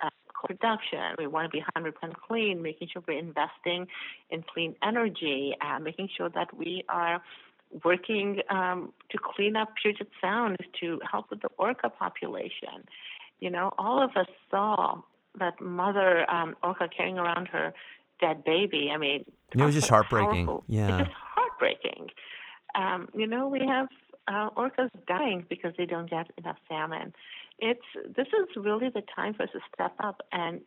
[0.00, 0.08] uh,
[0.44, 0.98] production.
[1.18, 1.92] We want to be 100%
[2.26, 3.86] clean, making sure we're investing
[4.30, 7.22] in clean energy, uh, making sure that we are
[7.84, 12.84] working um, to clean up Puget Sound is to help with the orca population.
[13.40, 15.02] You know, all of us saw
[15.38, 17.72] that mother um, orca carrying around her
[18.20, 18.90] dead baby.
[18.94, 20.46] I mean, it was just heartbreaking.
[20.46, 20.64] Powerful.
[20.68, 22.08] Yeah, it's just heartbreaking.
[22.74, 23.88] Um, you know, we have
[24.28, 27.12] uh, orcas dying because they don't get enough salmon.
[27.58, 27.80] It's
[28.16, 30.60] this is really the time for us to step up and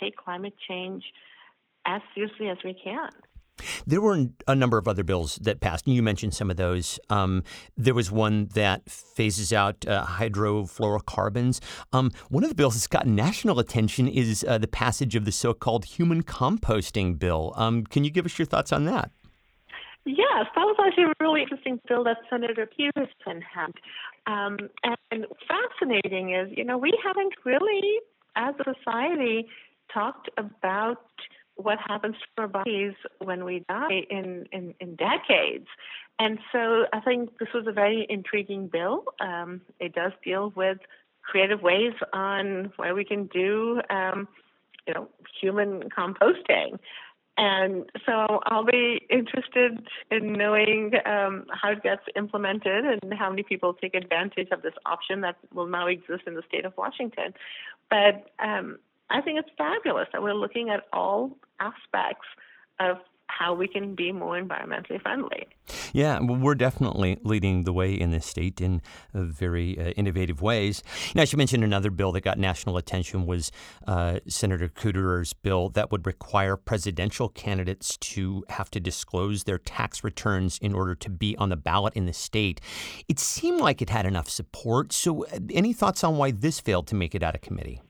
[0.00, 1.04] take climate change
[1.86, 3.10] as seriously as we can.
[3.86, 6.98] There were a number of other bills that passed, and you mentioned some of those.
[7.10, 7.42] Um,
[7.76, 11.60] there was one that phases out uh, hydrofluorocarbons.
[11.92, 15.32] Um, one of the bills that's gotten national attention is uh, the passage of the
[15.32, 17.52] so called human composting bill.
[17.56, 19.10] Um, can you give us your thoughts on that?
[20.06, 23.72] Yes, that was actually a really interesting bill that Senator Pedersen had.
[24.26, 24.58] Um,
[25.10, 28.00] and fascinating is, you know, we haven't really,
[28.36, 29.46] as a society,
[29.92, 31.06] talked about
[31.56, 35.66] what happens to our bodies when we die in, in, in decades.
[36.18, 39.04] And so I think this was a very intriguing bill.
[39.20, 40.78] Um, it does deal with
[41.22, 44.28] creative ways on where we can do, um,
[44.86, 45.08] you know,
[45.40, 46.78] human composting.
[47.36, 53.42] And so I'll be interested in knowing um, how it gets implemented and how many
[53.42, 57.34] people take advantage of this option that will now exist in the state of Washington.
[57.90, 58.78] But um,
[59.10, 62.26] I think it's fabulous that we're looking at all aspects
[62.80, 65.46] of how we can be more environmentally friendly.
[65.92, 70.82] Yeah, well, we're definitely leading the way in this state in very uh, innovative ways.
[71.14, 73.50] Now, I should mention another bill that got national attention was
[73.86, 80.04] uh, Senator Kuderer's bill that would require presidential candidates to have to disclose their tax
[80.04, 82.60] returns in order to be on the ballot in the state.
[83.08, 84.92] It seemed like it had enough support.
[84.92, 87.80] So, uh, any thoughts on why this failed to make it out of committee?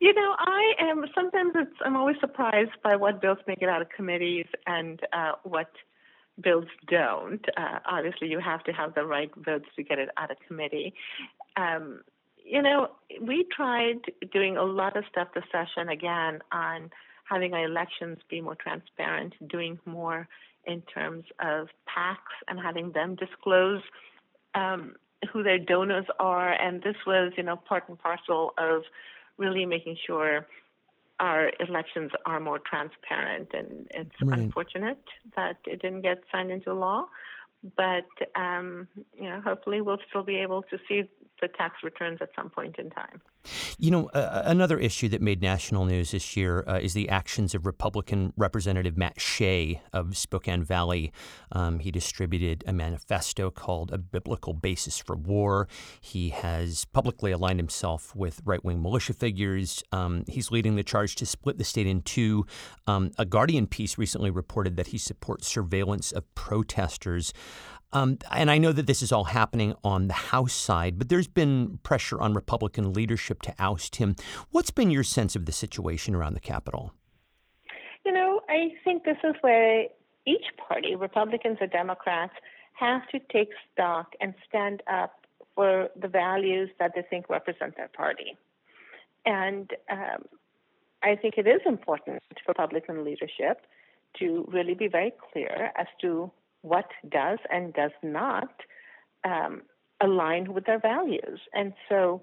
[0.00, 3.82] You know, I am sometimes it's I'm always surprised by what bills make it out
[3.82, 5.70] of committees and uh, what
[6.40, 7.44] bills don't.
[7.56, 10.94] Uh, obviously, you have to have the right votes to get it out of committee.
[11.56, 12.02] Um,
[12.44, 14.00] you know, we tried
[14.32, 16.90] doing a lot of stuff this session again on
[17.28, 20.28] having our elections be more transparent, doing more
[20.64, 23.82] in terms of PACs and having them disclose
[24.54, 24.94] um,
[25.32, 26.52] who their donors are.
[26.52, 28.82] And this was, you know, part and parcel of
[29.38, 30.46] really making sure
[31.20, 33.48] our elections are more transparent.
[33.52, 34.38] And it's right.
[34.38, 35.02] unfortunate
[35.36, 37.06] that it didn't get signed into law,
[37.76, 41.08] but um, you know, hopefully we'll still be able to see
[41.40, 43.20] the tax returns at some point in time.
[43.78, 47.54] You know, uh, another issue that made national news this year uh, is the actions
[47.54, 51.12] of Republican Representative Matt Shea of Spokane Valley.
[51.52, 55.68] Um, he distributed a manifesto called A Biblical Basis for War.
[56.00, 59.82] He has publicly aligned himself with right wing militia figures.
[59.92, 62.46] Um, he's leading the charge to split the state in two.
[62.86, 67.32] Um, a Guardian piece recently reported that he supports surveillance of protesters.
[67.92, 71.26] Um, and I know that this is all happening on the House side, but there's
[71.26, 74.14] been pressure on Republican leadership to oust him.
[74.50, 76.92] What's been your sense of the situation around the Capitol?
[78.04, 79.84] You know, I think this is where
[80.26, 82.34] each party, Republicans or Democrats,
[82.74, 87.88] have to take stock and stand up for the values that they think represent their
[87.88, 88.36] party.
[89.24, 90.24] And um,
[91.02, 93.66] I think it is important for Republican leadership
[94.18, 96.30] to really be very clear as to
[96.62, 98.50] what does and does not
[99.24, 99.62] um,
[100.00, 101.40] align with their values.
[101.52, 102.22] And so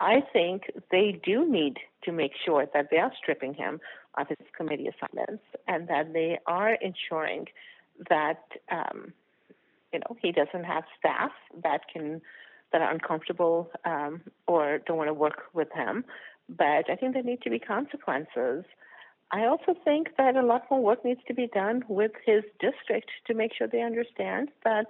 [0.00, 3.80] I think they do need to make sure that they are stripping him
[4.18, 7.46] of his committee assignments and that they are ensuring
[8.10, 9.12] that um,
[9.92, 11.30] you know he doesn't have staff
[11.62, 12.20] that can
[12.72, 16.04] that are uncomfortable um, or don't want to work with him.
[16.48, 18.64] But I think there need to be consequences
[19.32, 23.10] I also think that a lot more work needs to be done with his district
[23.26, 24.86] to make sure they understand that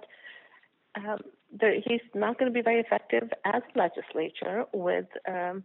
[0.95, 1.19] um,
[1.59, 5.63] he's not going to be very effective as a legislature with um,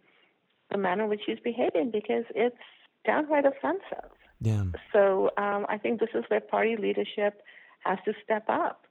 [0.70, 2.56] the manner in which he's behaving because it's
[3.04, 4.10] downright offensive.
[4.40, 4.64] Yeah.
[4.92, 7.42] So um, I think this is where party leadership
[7.84, 8.86] has to step up.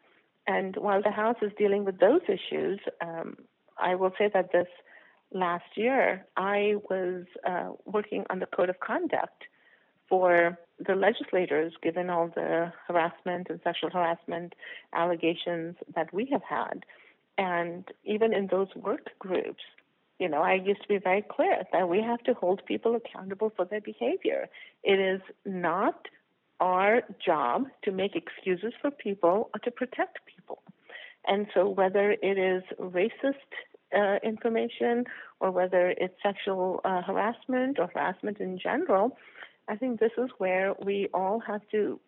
[0.48, 3.38] And while the House is dealing with those issues, um,
[3.78, 4.68] I will say that this
[5.34, 9.44] last year I was uh, working on the code of conduct
[10.12, 14.54] for the legislators, given all the harassment and sexual harassment
[14.94, 16.84] allegations that we have had.
[17.38, 19.64] And even in those work groups,
[20.20, 23.54] you know, I used to be very clear that we have to hold people accountable
[23.56, 24.50] for their behavior.
[24.84, 26.08] It is not
[26.60, 30.62] our job to make excuses for people or to protect people.
[31.26, 33.52] And so, whether it is racist
[33.96, 35.06] uh, information
[35.40, 39.18] or whether it's sexual uh, harassment or harassment in general,
[39.68, 42.00] I think this is where we all have to,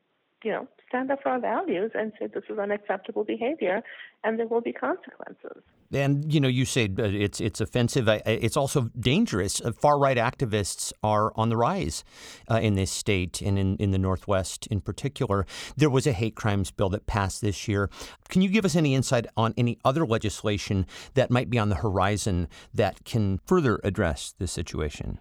[0.43, 3.81] you know, stand up for our values and say this is unacceptable behavior,
[4.23, 5.63] and there will be consequences.
[5.91, 8.07] And you know, you say uh, it's it's offensive.
[8.25, 9.61] It's also dangerous.
[9.61, 12.03] Uh, Far right activists are on the rise
[12.49, 15.45] uh, in this state and in, in the Northwest in particular.
[15.75, 17.89] There was a hate crimes bill that passed this year.
[18.29, 21.75] Can you give us any insight on any other legislation that might be on the
[21.75, 25.19] horizon that can further address this situation?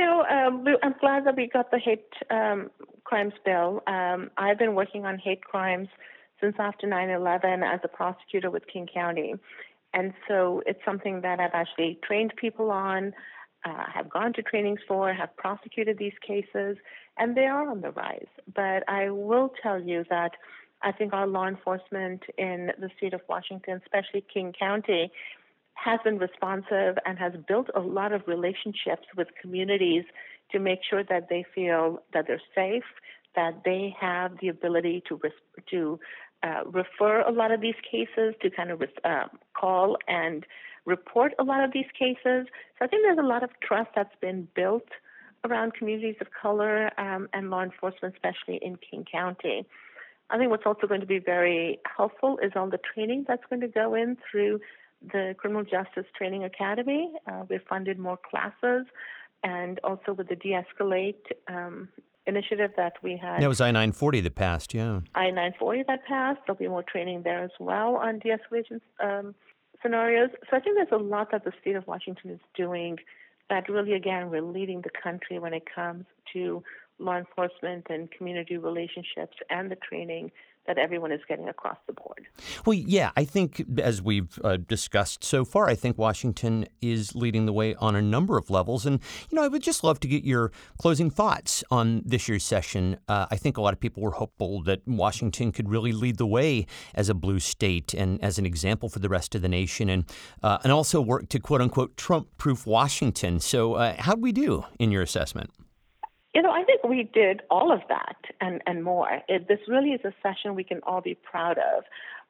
[0.00, 2.70] You know, um, I'm glad that we got the hate um,
[3.04, 3.82] crimes bill.
[3.86, 5.88] Um, I've been working on hate crimes
[6.40, 9.34] since after 9/11 as a prosecutor with King County,
[9.92, 13.12] and so it's something that I've actually trained people on,
[13.66, 16.78] uh, have gone to trainings for, have prosecuted these cases,
[17.18, 18.32] and they are on the rise.
[18.54, 20.30] But I will tell you that
[20.80, 25.12] I think our law enforcement in the state of Washington, especially King County,
[25.74, 30.04] has been responsive and has built a lot of relationships with communities
[30.52, 32.84] to make sure that they feel that they're safe,
[33.36, 35.20] that they have the ability to
[35.70, 35.98] to
[36.42, 40.46] uh, refer a lot of these cases, to kind of uh, call and
[40.86, 42.46] report a lot of these cases.
[42.78, 44.88] So I think there's a lot of trust that's been built
[45.44, 49.66] around communities of color um, and law enforcement, especially in King County.
[50.30, 53.60] I think what's also going to be very helpful is all the training that's going
[53.62, 54.60] to go in through
[55.02, 57.12] the Criminal Justice Training Academy.
[57.26, 58.86] Uh, we've funded more classes,
[59.42, 61.88] and also with the de-escalate um,
[62.26, 63.42] initiative that we had.
[63.42, 65.00] That was I nine forty that passed, yeah.
[65.14, 66.40] I nine forty that passed.
[66.46, 69.34] There'll be more training there as well on de-escalation um,
[69.82, 70.30] scenarios.
[70.50, 72.98] So I think there's a lot that the state of Washington is doing.
[73.48, 76.62] That really, again, we're leading the country when it comes to
[77.00, 80.30] law enforcement and community relationships and the training
[80.70, 82.28] that everyone is getting across the board.
[82.64, 87.46] Well, yeah, I think as we've uh, discussed so far, I think Washington is leading
[87.46, 88.86] the way on a number of levels.
[88.86, 89.00] And,
[89.30, 92.98] you know, I would just love to get your closing thoughts on this year's session.
[93.08, 96.26] Uh, I think a lot of people were hopeful that Washington could really lead the
[96.26, 99.88] way as a blue state and as an example for the rest of the nation
[99.88, 100.04] and,
[100.44, 103.40] uh, and also work to quote unquote Trump proof Washington.
[103.40, 105.50] So, uh, how'd we do in your assessment?
[106.34, 109.20] You know, I think we did all of that and, and more.
[109.28, 111.84] It, this really is a session we can all be proud of.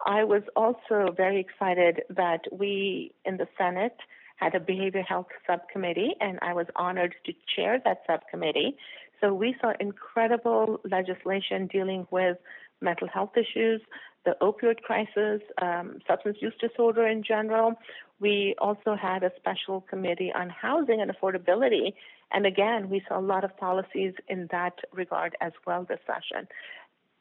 [0.06, 3.96] I was also very excited that we in the Senate
[4.36, 8.76] had a behavioral health subcommittee, and I was honored to chair that subcommittee.
[9.20, 12.38] So we saw incredible legislation dealing with
[12.80, 13.82] mental health issues,
[14.24, 17.74] the opioid crisis, um, substance use disorder in general.
[18.20, 21.94] We also had a special committee on housing and affordability.
[22.32, 26.46] And again, we saw a lot of policies in that regard as well this session.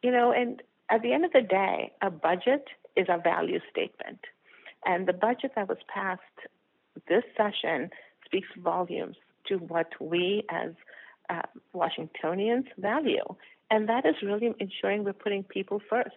[0.03, 4.19] You know, and at the end of the day, a budget is a value statement.
[4.85, 6.21] And the budget that was passed
[7.07, 7.89] this session
[8.25, 9.15] speaks volumes
[9.47, 10.71] to what we as
[11.29, 11.41] uh,
[11.73, 13.23] Washingtonians value.
[13.71, 16.15] And that is really ensuring we're putting people first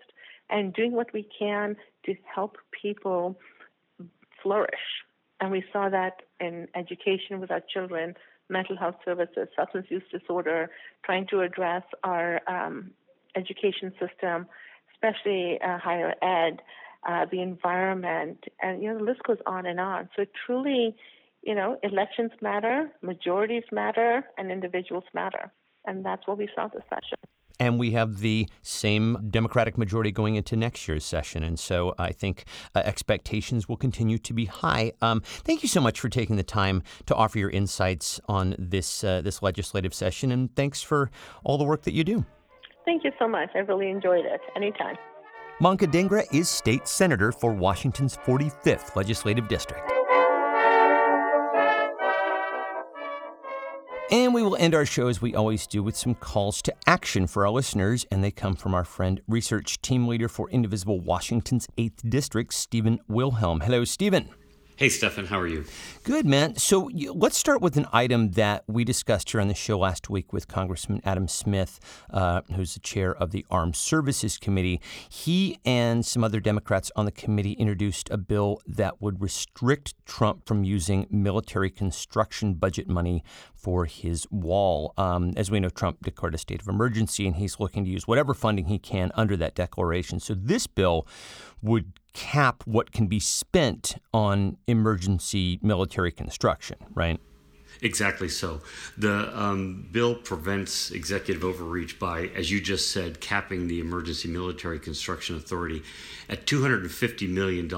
[0.51, 1.76] and doing what we can
[2.07, 3.39] to help people
[4.43, 4.84] flourish.
[5.40, 8.14] And we saw that in education with our children,
[8.49, 10.70] mental health services, substance use disorder,
[11.05, 12.93] trying to address our um,
[13.34, 14.47] education system,
[14.95, 16.61] especially uh, higher ed,
[17.09, 20.09] uh, the environment, and you know the list goes on and on.
[20.16, 20.95] So truly,
[21.43, 25.51] you know, elections matter, majorities matter, and individuals matter,
[25.84, 27.18] and that's what we saw this session
[27.62, 31.44] and we have the same Democratic majority going into next year's session.
[31.44, 32.44] And so I think
[32.74, 34.90] uh, expectations will continue to be high.
[35.00, 39.04] Um, thank you so much for taking the time to offer your insights on this
[39.04, 41.10] uh, this legislative session, and thanks for
[41.44, 42.24] all the work that you do.
[42.84, 43.50] Thank you so much.
[43.54, 44.40] I really enjoyed it.
[44.56, 44.96] Anytime.
[45.60, 49.91] Manka Dhingra is state senator for Washington's 45th legislative district.
[54.12, 57.26] And we will end our show as we always do with some calls to action
[57.26, 61.66] for our listeners, and they come from our friend, research team leader for Indivisible Washington's
[61.78, 63.60] 8th District, Stephen Wilhelm.
[63.60, 64.28] Hello, Stephen.
[64.83, 65.64] Hey, Stefan, how are you?
[66.03, 66.57] Good, man.
[66.57, 70.33] So let's start with an item that we discussed here on the show last week
[70.33, 71.78] with Congressman Adam Smith,
[72.11, 74.80] uh, who's the chair of the Armed Services Committee.
[75.09, 80.47] He and some other Democrats on the committee introduced a bill that would restrict Trump
[80.47, 83.22] from using military construction budget money
[83.55, 84.95] for his wall.
[84.99, 88.09] Um, as we know, Trump declared a state of emergency, and he's looking to use
[88.09, 90.18] whatever funding he can under that declaration.
[90.18, 91.07] So this bill
[91.62, 97.20] would cap what can be spent on emergency military construction, right?
[97.80, 98.60] Exactly so.
[98.96, 104.78] The um, bill prevents executive overreach by, as you just said, capping the Emergency Military
[104.78, 105.82] Construction Authority
[106.28, 107.68] at $250 million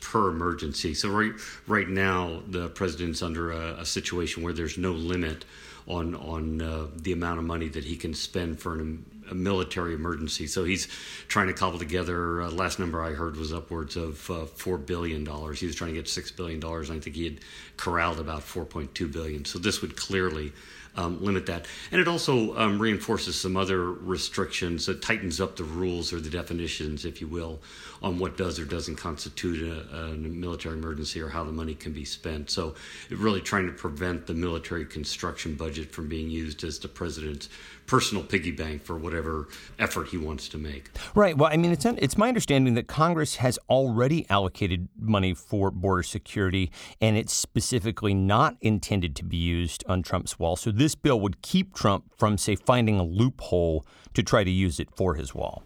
[0.00, 0.94] per emergency.
[0.94, 1.32] So, right,
[1.66, 5.44] right now, the president's under a, a situation where there's no limit
[5.86, 9.94] on, on uh, the amount of money that he can spend for an a military
[9.94, 10.46] emergency.
[10.46, 10.88] So he's
[11.28, 12.42] trying to cobble together.
[12.42, 15.60] Uh, last number I heard was upwards of uh, four billion dollars.
[15.60, 16.90] He was trying to get six billion dollars.
[16.90, 17.40] I think he had
[17.76, 19.44] corralled about four point two billion.
[19.44, 20.52] So this would clearly
[21.00, 21.66] um, limit that.
[21.90, 24.88] And it also um, reinforces some other restrictions.
[24.88, 27.60] It tightens up the rules or the definitions, if you will,
[28.02, 31.92] on what does or doesn't constitute a, a military emergency or how the money can
[31.92, 32.50] be spent.
[32.50, 32.74] So,
[33.10, 37.48] really trying to prevent the military construction budget from being used as the president's
[37.90, 39.48] personal piggy bank for whatever
[39.80, 40.90] effort he wants to make.
[41.16, 41.36] Right.
[41.36, 46.04] Well, I mean, it's it's my understanding that Congress has already allocated money for border
[46.04, 46.70] security,
[47.00, 50.54] and it's specifically not intended to be used on Trump's wall.
[50.54, 53.84] So this bill would keep Trump from, say, finding a loophole
[54.14, 55.64] to try to use it for his wall.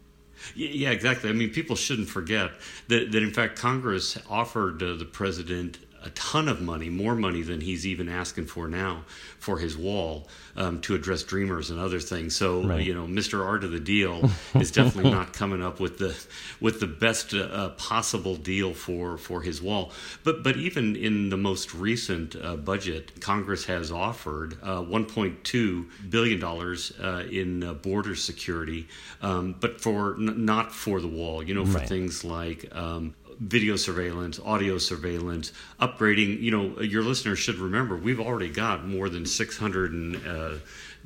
[0.55, 1.29] Yeah, exactly.
[1.29, 2.51] I mean, people shouldn't forget
[2.87, 7.41] that, that in fact, Congress offered uh, the president a ton of money, more money
[7.41, 9.03] than he's even asking for now
[9.39, 12.35] for his wall um, to address dreamers and other things.
[12.35, 12.85] So right.
[12.85, 13.43] you know, Mr.
[13.43, 16.15] Art of the deal is definitely not coming up with the
[16.61, 19.91] with the best uh, uh, possible deal for for his wall.
[20.23, 26.39] But but even in the most recent uh, budget, Congress has offered uh, 1.2 billion
[26.39, 28.87] dollars uh, in uh, border security,
[29.21, 31.41] um, but for n- not for the wall.
[31.41, 31.89] You know, for right.
[31.89, 36.41] things like um, video surveillance, audio surveillance, upgrading.
[36.41, 40.55] You know, your listeners should remember we've already got more than 600 and, uh,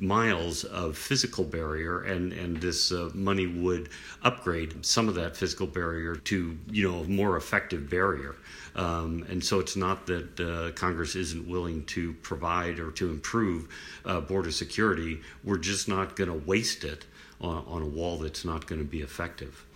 [0.00, 3.88] miles of physical barrier, and and this uh, money would
[4.22, 8.36] upgrade some of that physical barrier to you know a more effective barrier.
[8.76, 13.68] Um, and so it's not that uh, Congress isn't willing to provide or to improve
[14.04, 15.20] uh, border security.
[15.42, 17.04] We're just not going to waste it
[17.40, 19.66] on, on a wall that's not going to be effective.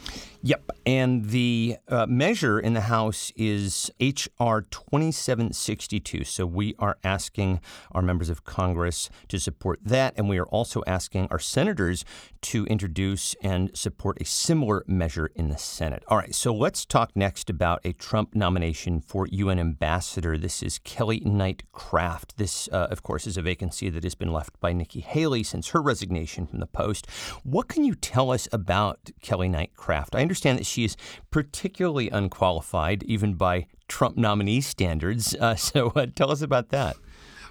[0.47, 0.73] Yep.
[0.85, 4.61] And the uh, measure in the House is H.R.
[4.61, 6.25] 2762.
[6.25, 10.13] So we are asking our members of Congress to support that.
[10.19, 12.05] And we are also asking our senators
[12.43, 16.03] to introduce and support a similar measure in the Senate.
[16.09, 16.35] All right.
[16.35, 20.37] So let's talk next about a Trump nomination for UN ambassador.
[20.37, 22.37] This is Kelly Knight Craft.
[22.37, 25.69] This, uh, of course, is a vacancy that has been left by Nikki Haley since
[25.69, 27.11] her resignation from the post.
[27.45, 29.94] What can you tell us about Kelly Knight Craft?
[29.95, 30.17] Craft.
[30.17, 30.97] I understand that she is
[31.31, 35.37] particularly unqualified, even by Trump nominee standards.
[35.37, 36.97] Uh, so uh, tell us about that.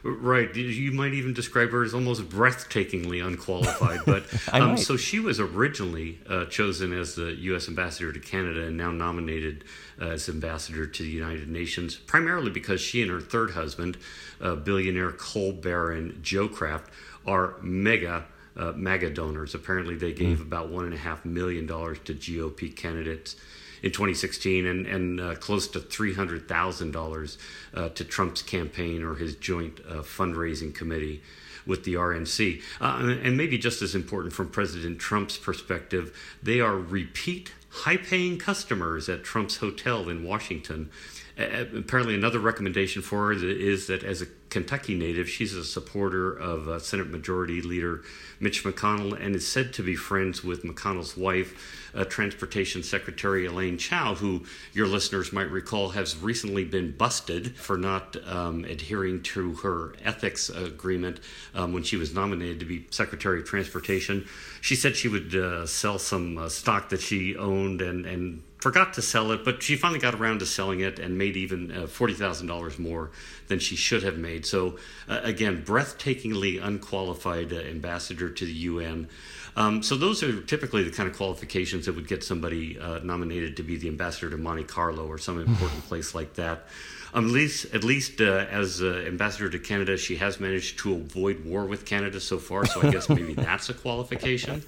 [0.04, 0.54] Right.
[0.54, 4.02] You might even describe her as almost breathtakingly unqualified.
[4.06, 7.70] But um, so she was originally uh, chosen as the U.S.
[7.70, 9.64] ambassador to Canada and now nominated
[10.02, 13.96] uh, as ambassador to the United Nations, primarily because she and her third husband,
[14.42, 16.92] uh, billionaire coal baron Joe Craft,
[17.26, 18.26] are mega.
[18.56, 19.56] Uh, MAGA donors.
[19.56, 20.44] Apparently, they gave mm.
[20.44, 23.36] about one and a half million dollars to GOP candidates
[23.84, 27.38] in 2016 and, and uh, close to $300,000
[27.74, 31.22] uh, to Trump's campaign or his joint uh, fundraising committee
[31.66, 32.62] with the RNC.
[32.82, 38.38] Uh, and maybe just as important from President Trump's perspective, they are repeat high paying
[38.38, 40.90] customers at Trump's hotel in Washington.
[41.38, 46.68] Apparently, another recommendation for her is that as a Kentucky native, she's a supporter of
[46.68, 48.04] uh, Senate Majority Leader
[48.40, 53.80] Mitch McConnell and is said to be friends with McConnell's wife, uh, Transportation Secretary Elaine
[53.80, 59.56] Chao, who your listeners might recall has recently been busted for not um, adhering to
[59.56, 61.20] her ethics agreement
[61.56, 64.28] um, when she was nominated to be Secretary of Transportation.
[64.62, 68.94] She said she would uh, sell some uh, stock that she owned and, and forgot
[68.94, 71.82] to sell it, but she finally got around to selling it and made even uh,
[71.82, 73.12] $40,000 more
[73.50, 74.46] than she should have made.
[74.46, 74.78] So,
[75.10, 79.10] uh, again, breathtakingly unqualified uh, ambassador to the UN.
[79.58, 83.58] Um, so, those are typically the kind of qualifications that would get somebody uh, nominated
[83.58, 86.68] to be the ambassador to Monte Carlo or some important place like that.
[87.14, 90.96] Um, at least, at least uh, as uh, ambassador to Canada, she has managed to
[90.96, 92.66] avoid war with Canada so far.
[92.66, 94.64] So I guess maybe that's a qualification.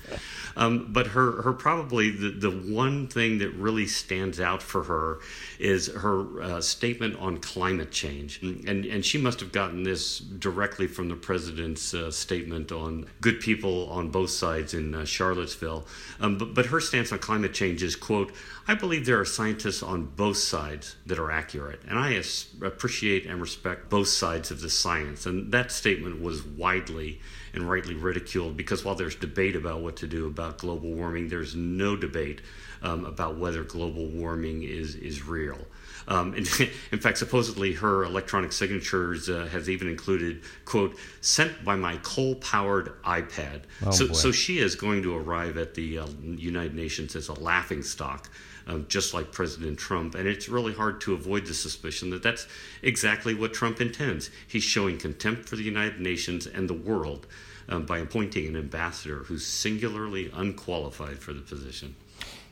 [0.56, 5.20] Um, but her, her probably the, the one thing that really stands out for her
[5.60, 10.88] is her uh, statement on climate change, and and she must have gotten this directly
[10.88, 15.86] from the president's uh, statement on good people on both sides in uh, Charlottesville.
[16.20, 18.32] Um, but but her stance on climate change is quote
[18.68, 22.22] I believe there are scientists on both sides that are accurate, and I
[22.64, 25.28] appreciate and respect both sides of the science.
[25.28, 27.22] And that statement was widely
[27.54, 31.56] and rightly ridiculed because while there's debate about what to do about global warming, there's
[31.56, 32.42] no debate
[32.82, 35.60] um, about whether global warming is, is real.
[36.08, 36.46] Um, in,
[36.92, 42.36] in, fact, supposedly her electronic signatures uh, has even included, quote, sent by my coal
[42.36, 43.62] powered iPad.
[43.86, 47.34] Oh, so, so she is going to arrive at the uh, United Nations as a
[47.34, 48.30] laughing stock
[48.68, 50.16] um, just like President Trump.
[50.16, 52.48] And it's really hard to avoid the suspicion that that's
[52.82, 54.30] exactly what Trump intends.
[54.48, 57.28] He's showing contempt for the United Nations and the world
[57.70, 61.96] um, by appointing an ambassador who's singularly unqualified for the position.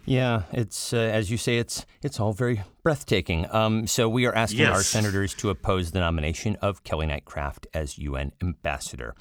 [0.06, 3.48] Yeah, it's uh, as you say, it's it's all very breathtaking.
[3.54, 4.76] Um, so we are asking yes.
[4.76, 9.16] our senators to oppose the nomination of Kelly Knight Craft as UN ambassador.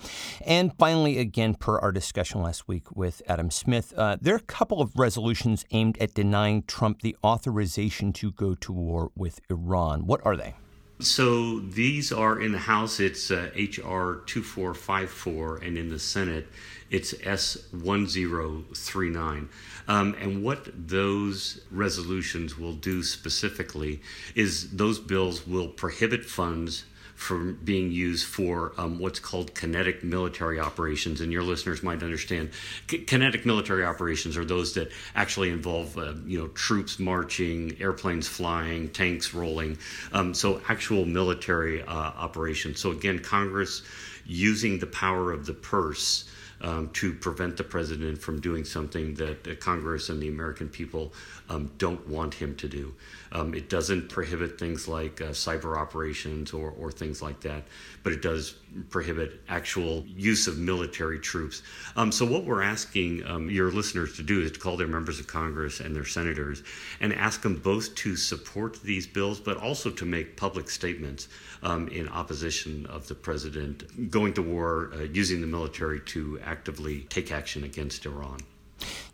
[0.45, 4.41] And finally, again, per our discussion last week with Adam Smith, uh, there are a
[4.41, 10.07] couple of resolutions aimed at denying Trump the authorization to go to war with Iran.
[10.07, 10.57] What are they?
[11.03, 14.23] So these are in the House, it's uh, H.R.
[14.27, 16.47] 2454, and in the Senate,
[16.91, 19.49] it's S1039.
[19.89, 24.01] Um, and what those resolutions will do specifically
[24.35, 26.85] is those bills will prohibit funds
[27.23, 31.21] from being used for um, what's called kinetic military operations.
[31.21, 32.51] And your listeners might understand
[32.91, 38.27] C- kinetic military operations are those that actually involve, uh, you know, troops marching, airplanes
[38.27, 39.79] flying, tanks rolling.
[40.13, 42.81] Um, so actual military uh, operations.
[42.81, 43.83] So again, Congress
[44.27, 46.29] using the power of the purse
[46.63, 51.13] um, to prevent the president from doing something that Congress and the American people
[51.49, 52.95] um, don't want him to do.
[53.33, 57.65] Um, it doesn't prohibit things like uh, cyber operations or, or things like that,
[58.03, 58.57] but it does
[58.91, 61.63] prohibit actual use of military troops.
[61.97, 65.19] Um, so, what we're asking um, your listeners to do is to call their members
[65.19, 66.63] of Congress and their senators
[67.01, 71.29] and ask them both to support these bills, but also to make public statements
[71.63, 77.01] um, in opposition of the president going to war, uh, using the military to actively
[77.09, 78.39] take action against Iran.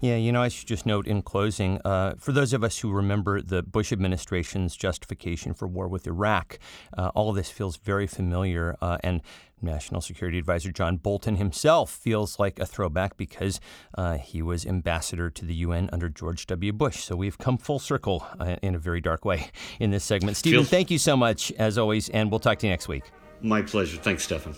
[0.01, 2.91] Yeah, you know, I should just note in closing uh, for those of us who
[2.91, 6.59] remember the Bush administration's justification for war with Iraq,
[6.97, 8.77] uh, all of this feels very familiar.
[8.81, 9.21] Uh, and
[9.61, 13.61] National Security Advisor John Bolton himself feels like a throwback because
[13.97, 16.73] uh, he was ambassador to the UN under George W.
[16.73, 17.03] Bush.
[17.03, 20.37] So we've come full circle uh, in a very dark way in this segment.
[20.37, 23.05] Stephen, thank you so much, as always, and we'll talk to you next week.
[23.43, 23.99] My pleasure.
[23.99, 24.55] Thanks, Stefan.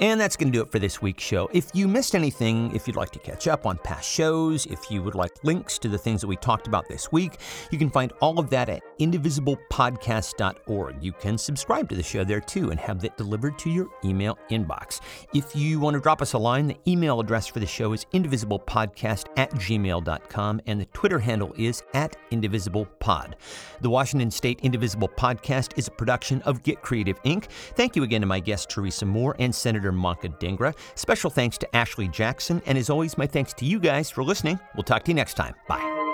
[0.00, 1.50] And that's going to do it for this week's show.
[1.52, 5.02] If you missed anything, if you'd like to catch up on past shows, if you
[5.02, 7.38] would like links to the things that we talked about this week,
[7.70, 11.02] you can find all of that at indivisiblepodcast.org.
[11.02, 14.38] You can subscribe to the show there too and have that delivered to your email
[14.50, 15.00] inbox.
[15.34, 18.04] If you want to drop us a line, the email address for the show is
[18.14, 23.34] indivisiblepodcast at gmail.com and the Twitter handle is at indivisiblepod.
[23.80, 27.46] The Washington State Indivisible Podcast is a production of Get Creative Inc.
[27.74, 30.74] Thank you again to my guest, Teresa Moore, and Senator Manka Dhingra.
[30.94, 34.58] Special thanks to Ashley Jackson, and as always, my thanks to you guys for listening.
[34.74, 35.54] We'll talk to you next time.
[35.68, 36.07] Bye.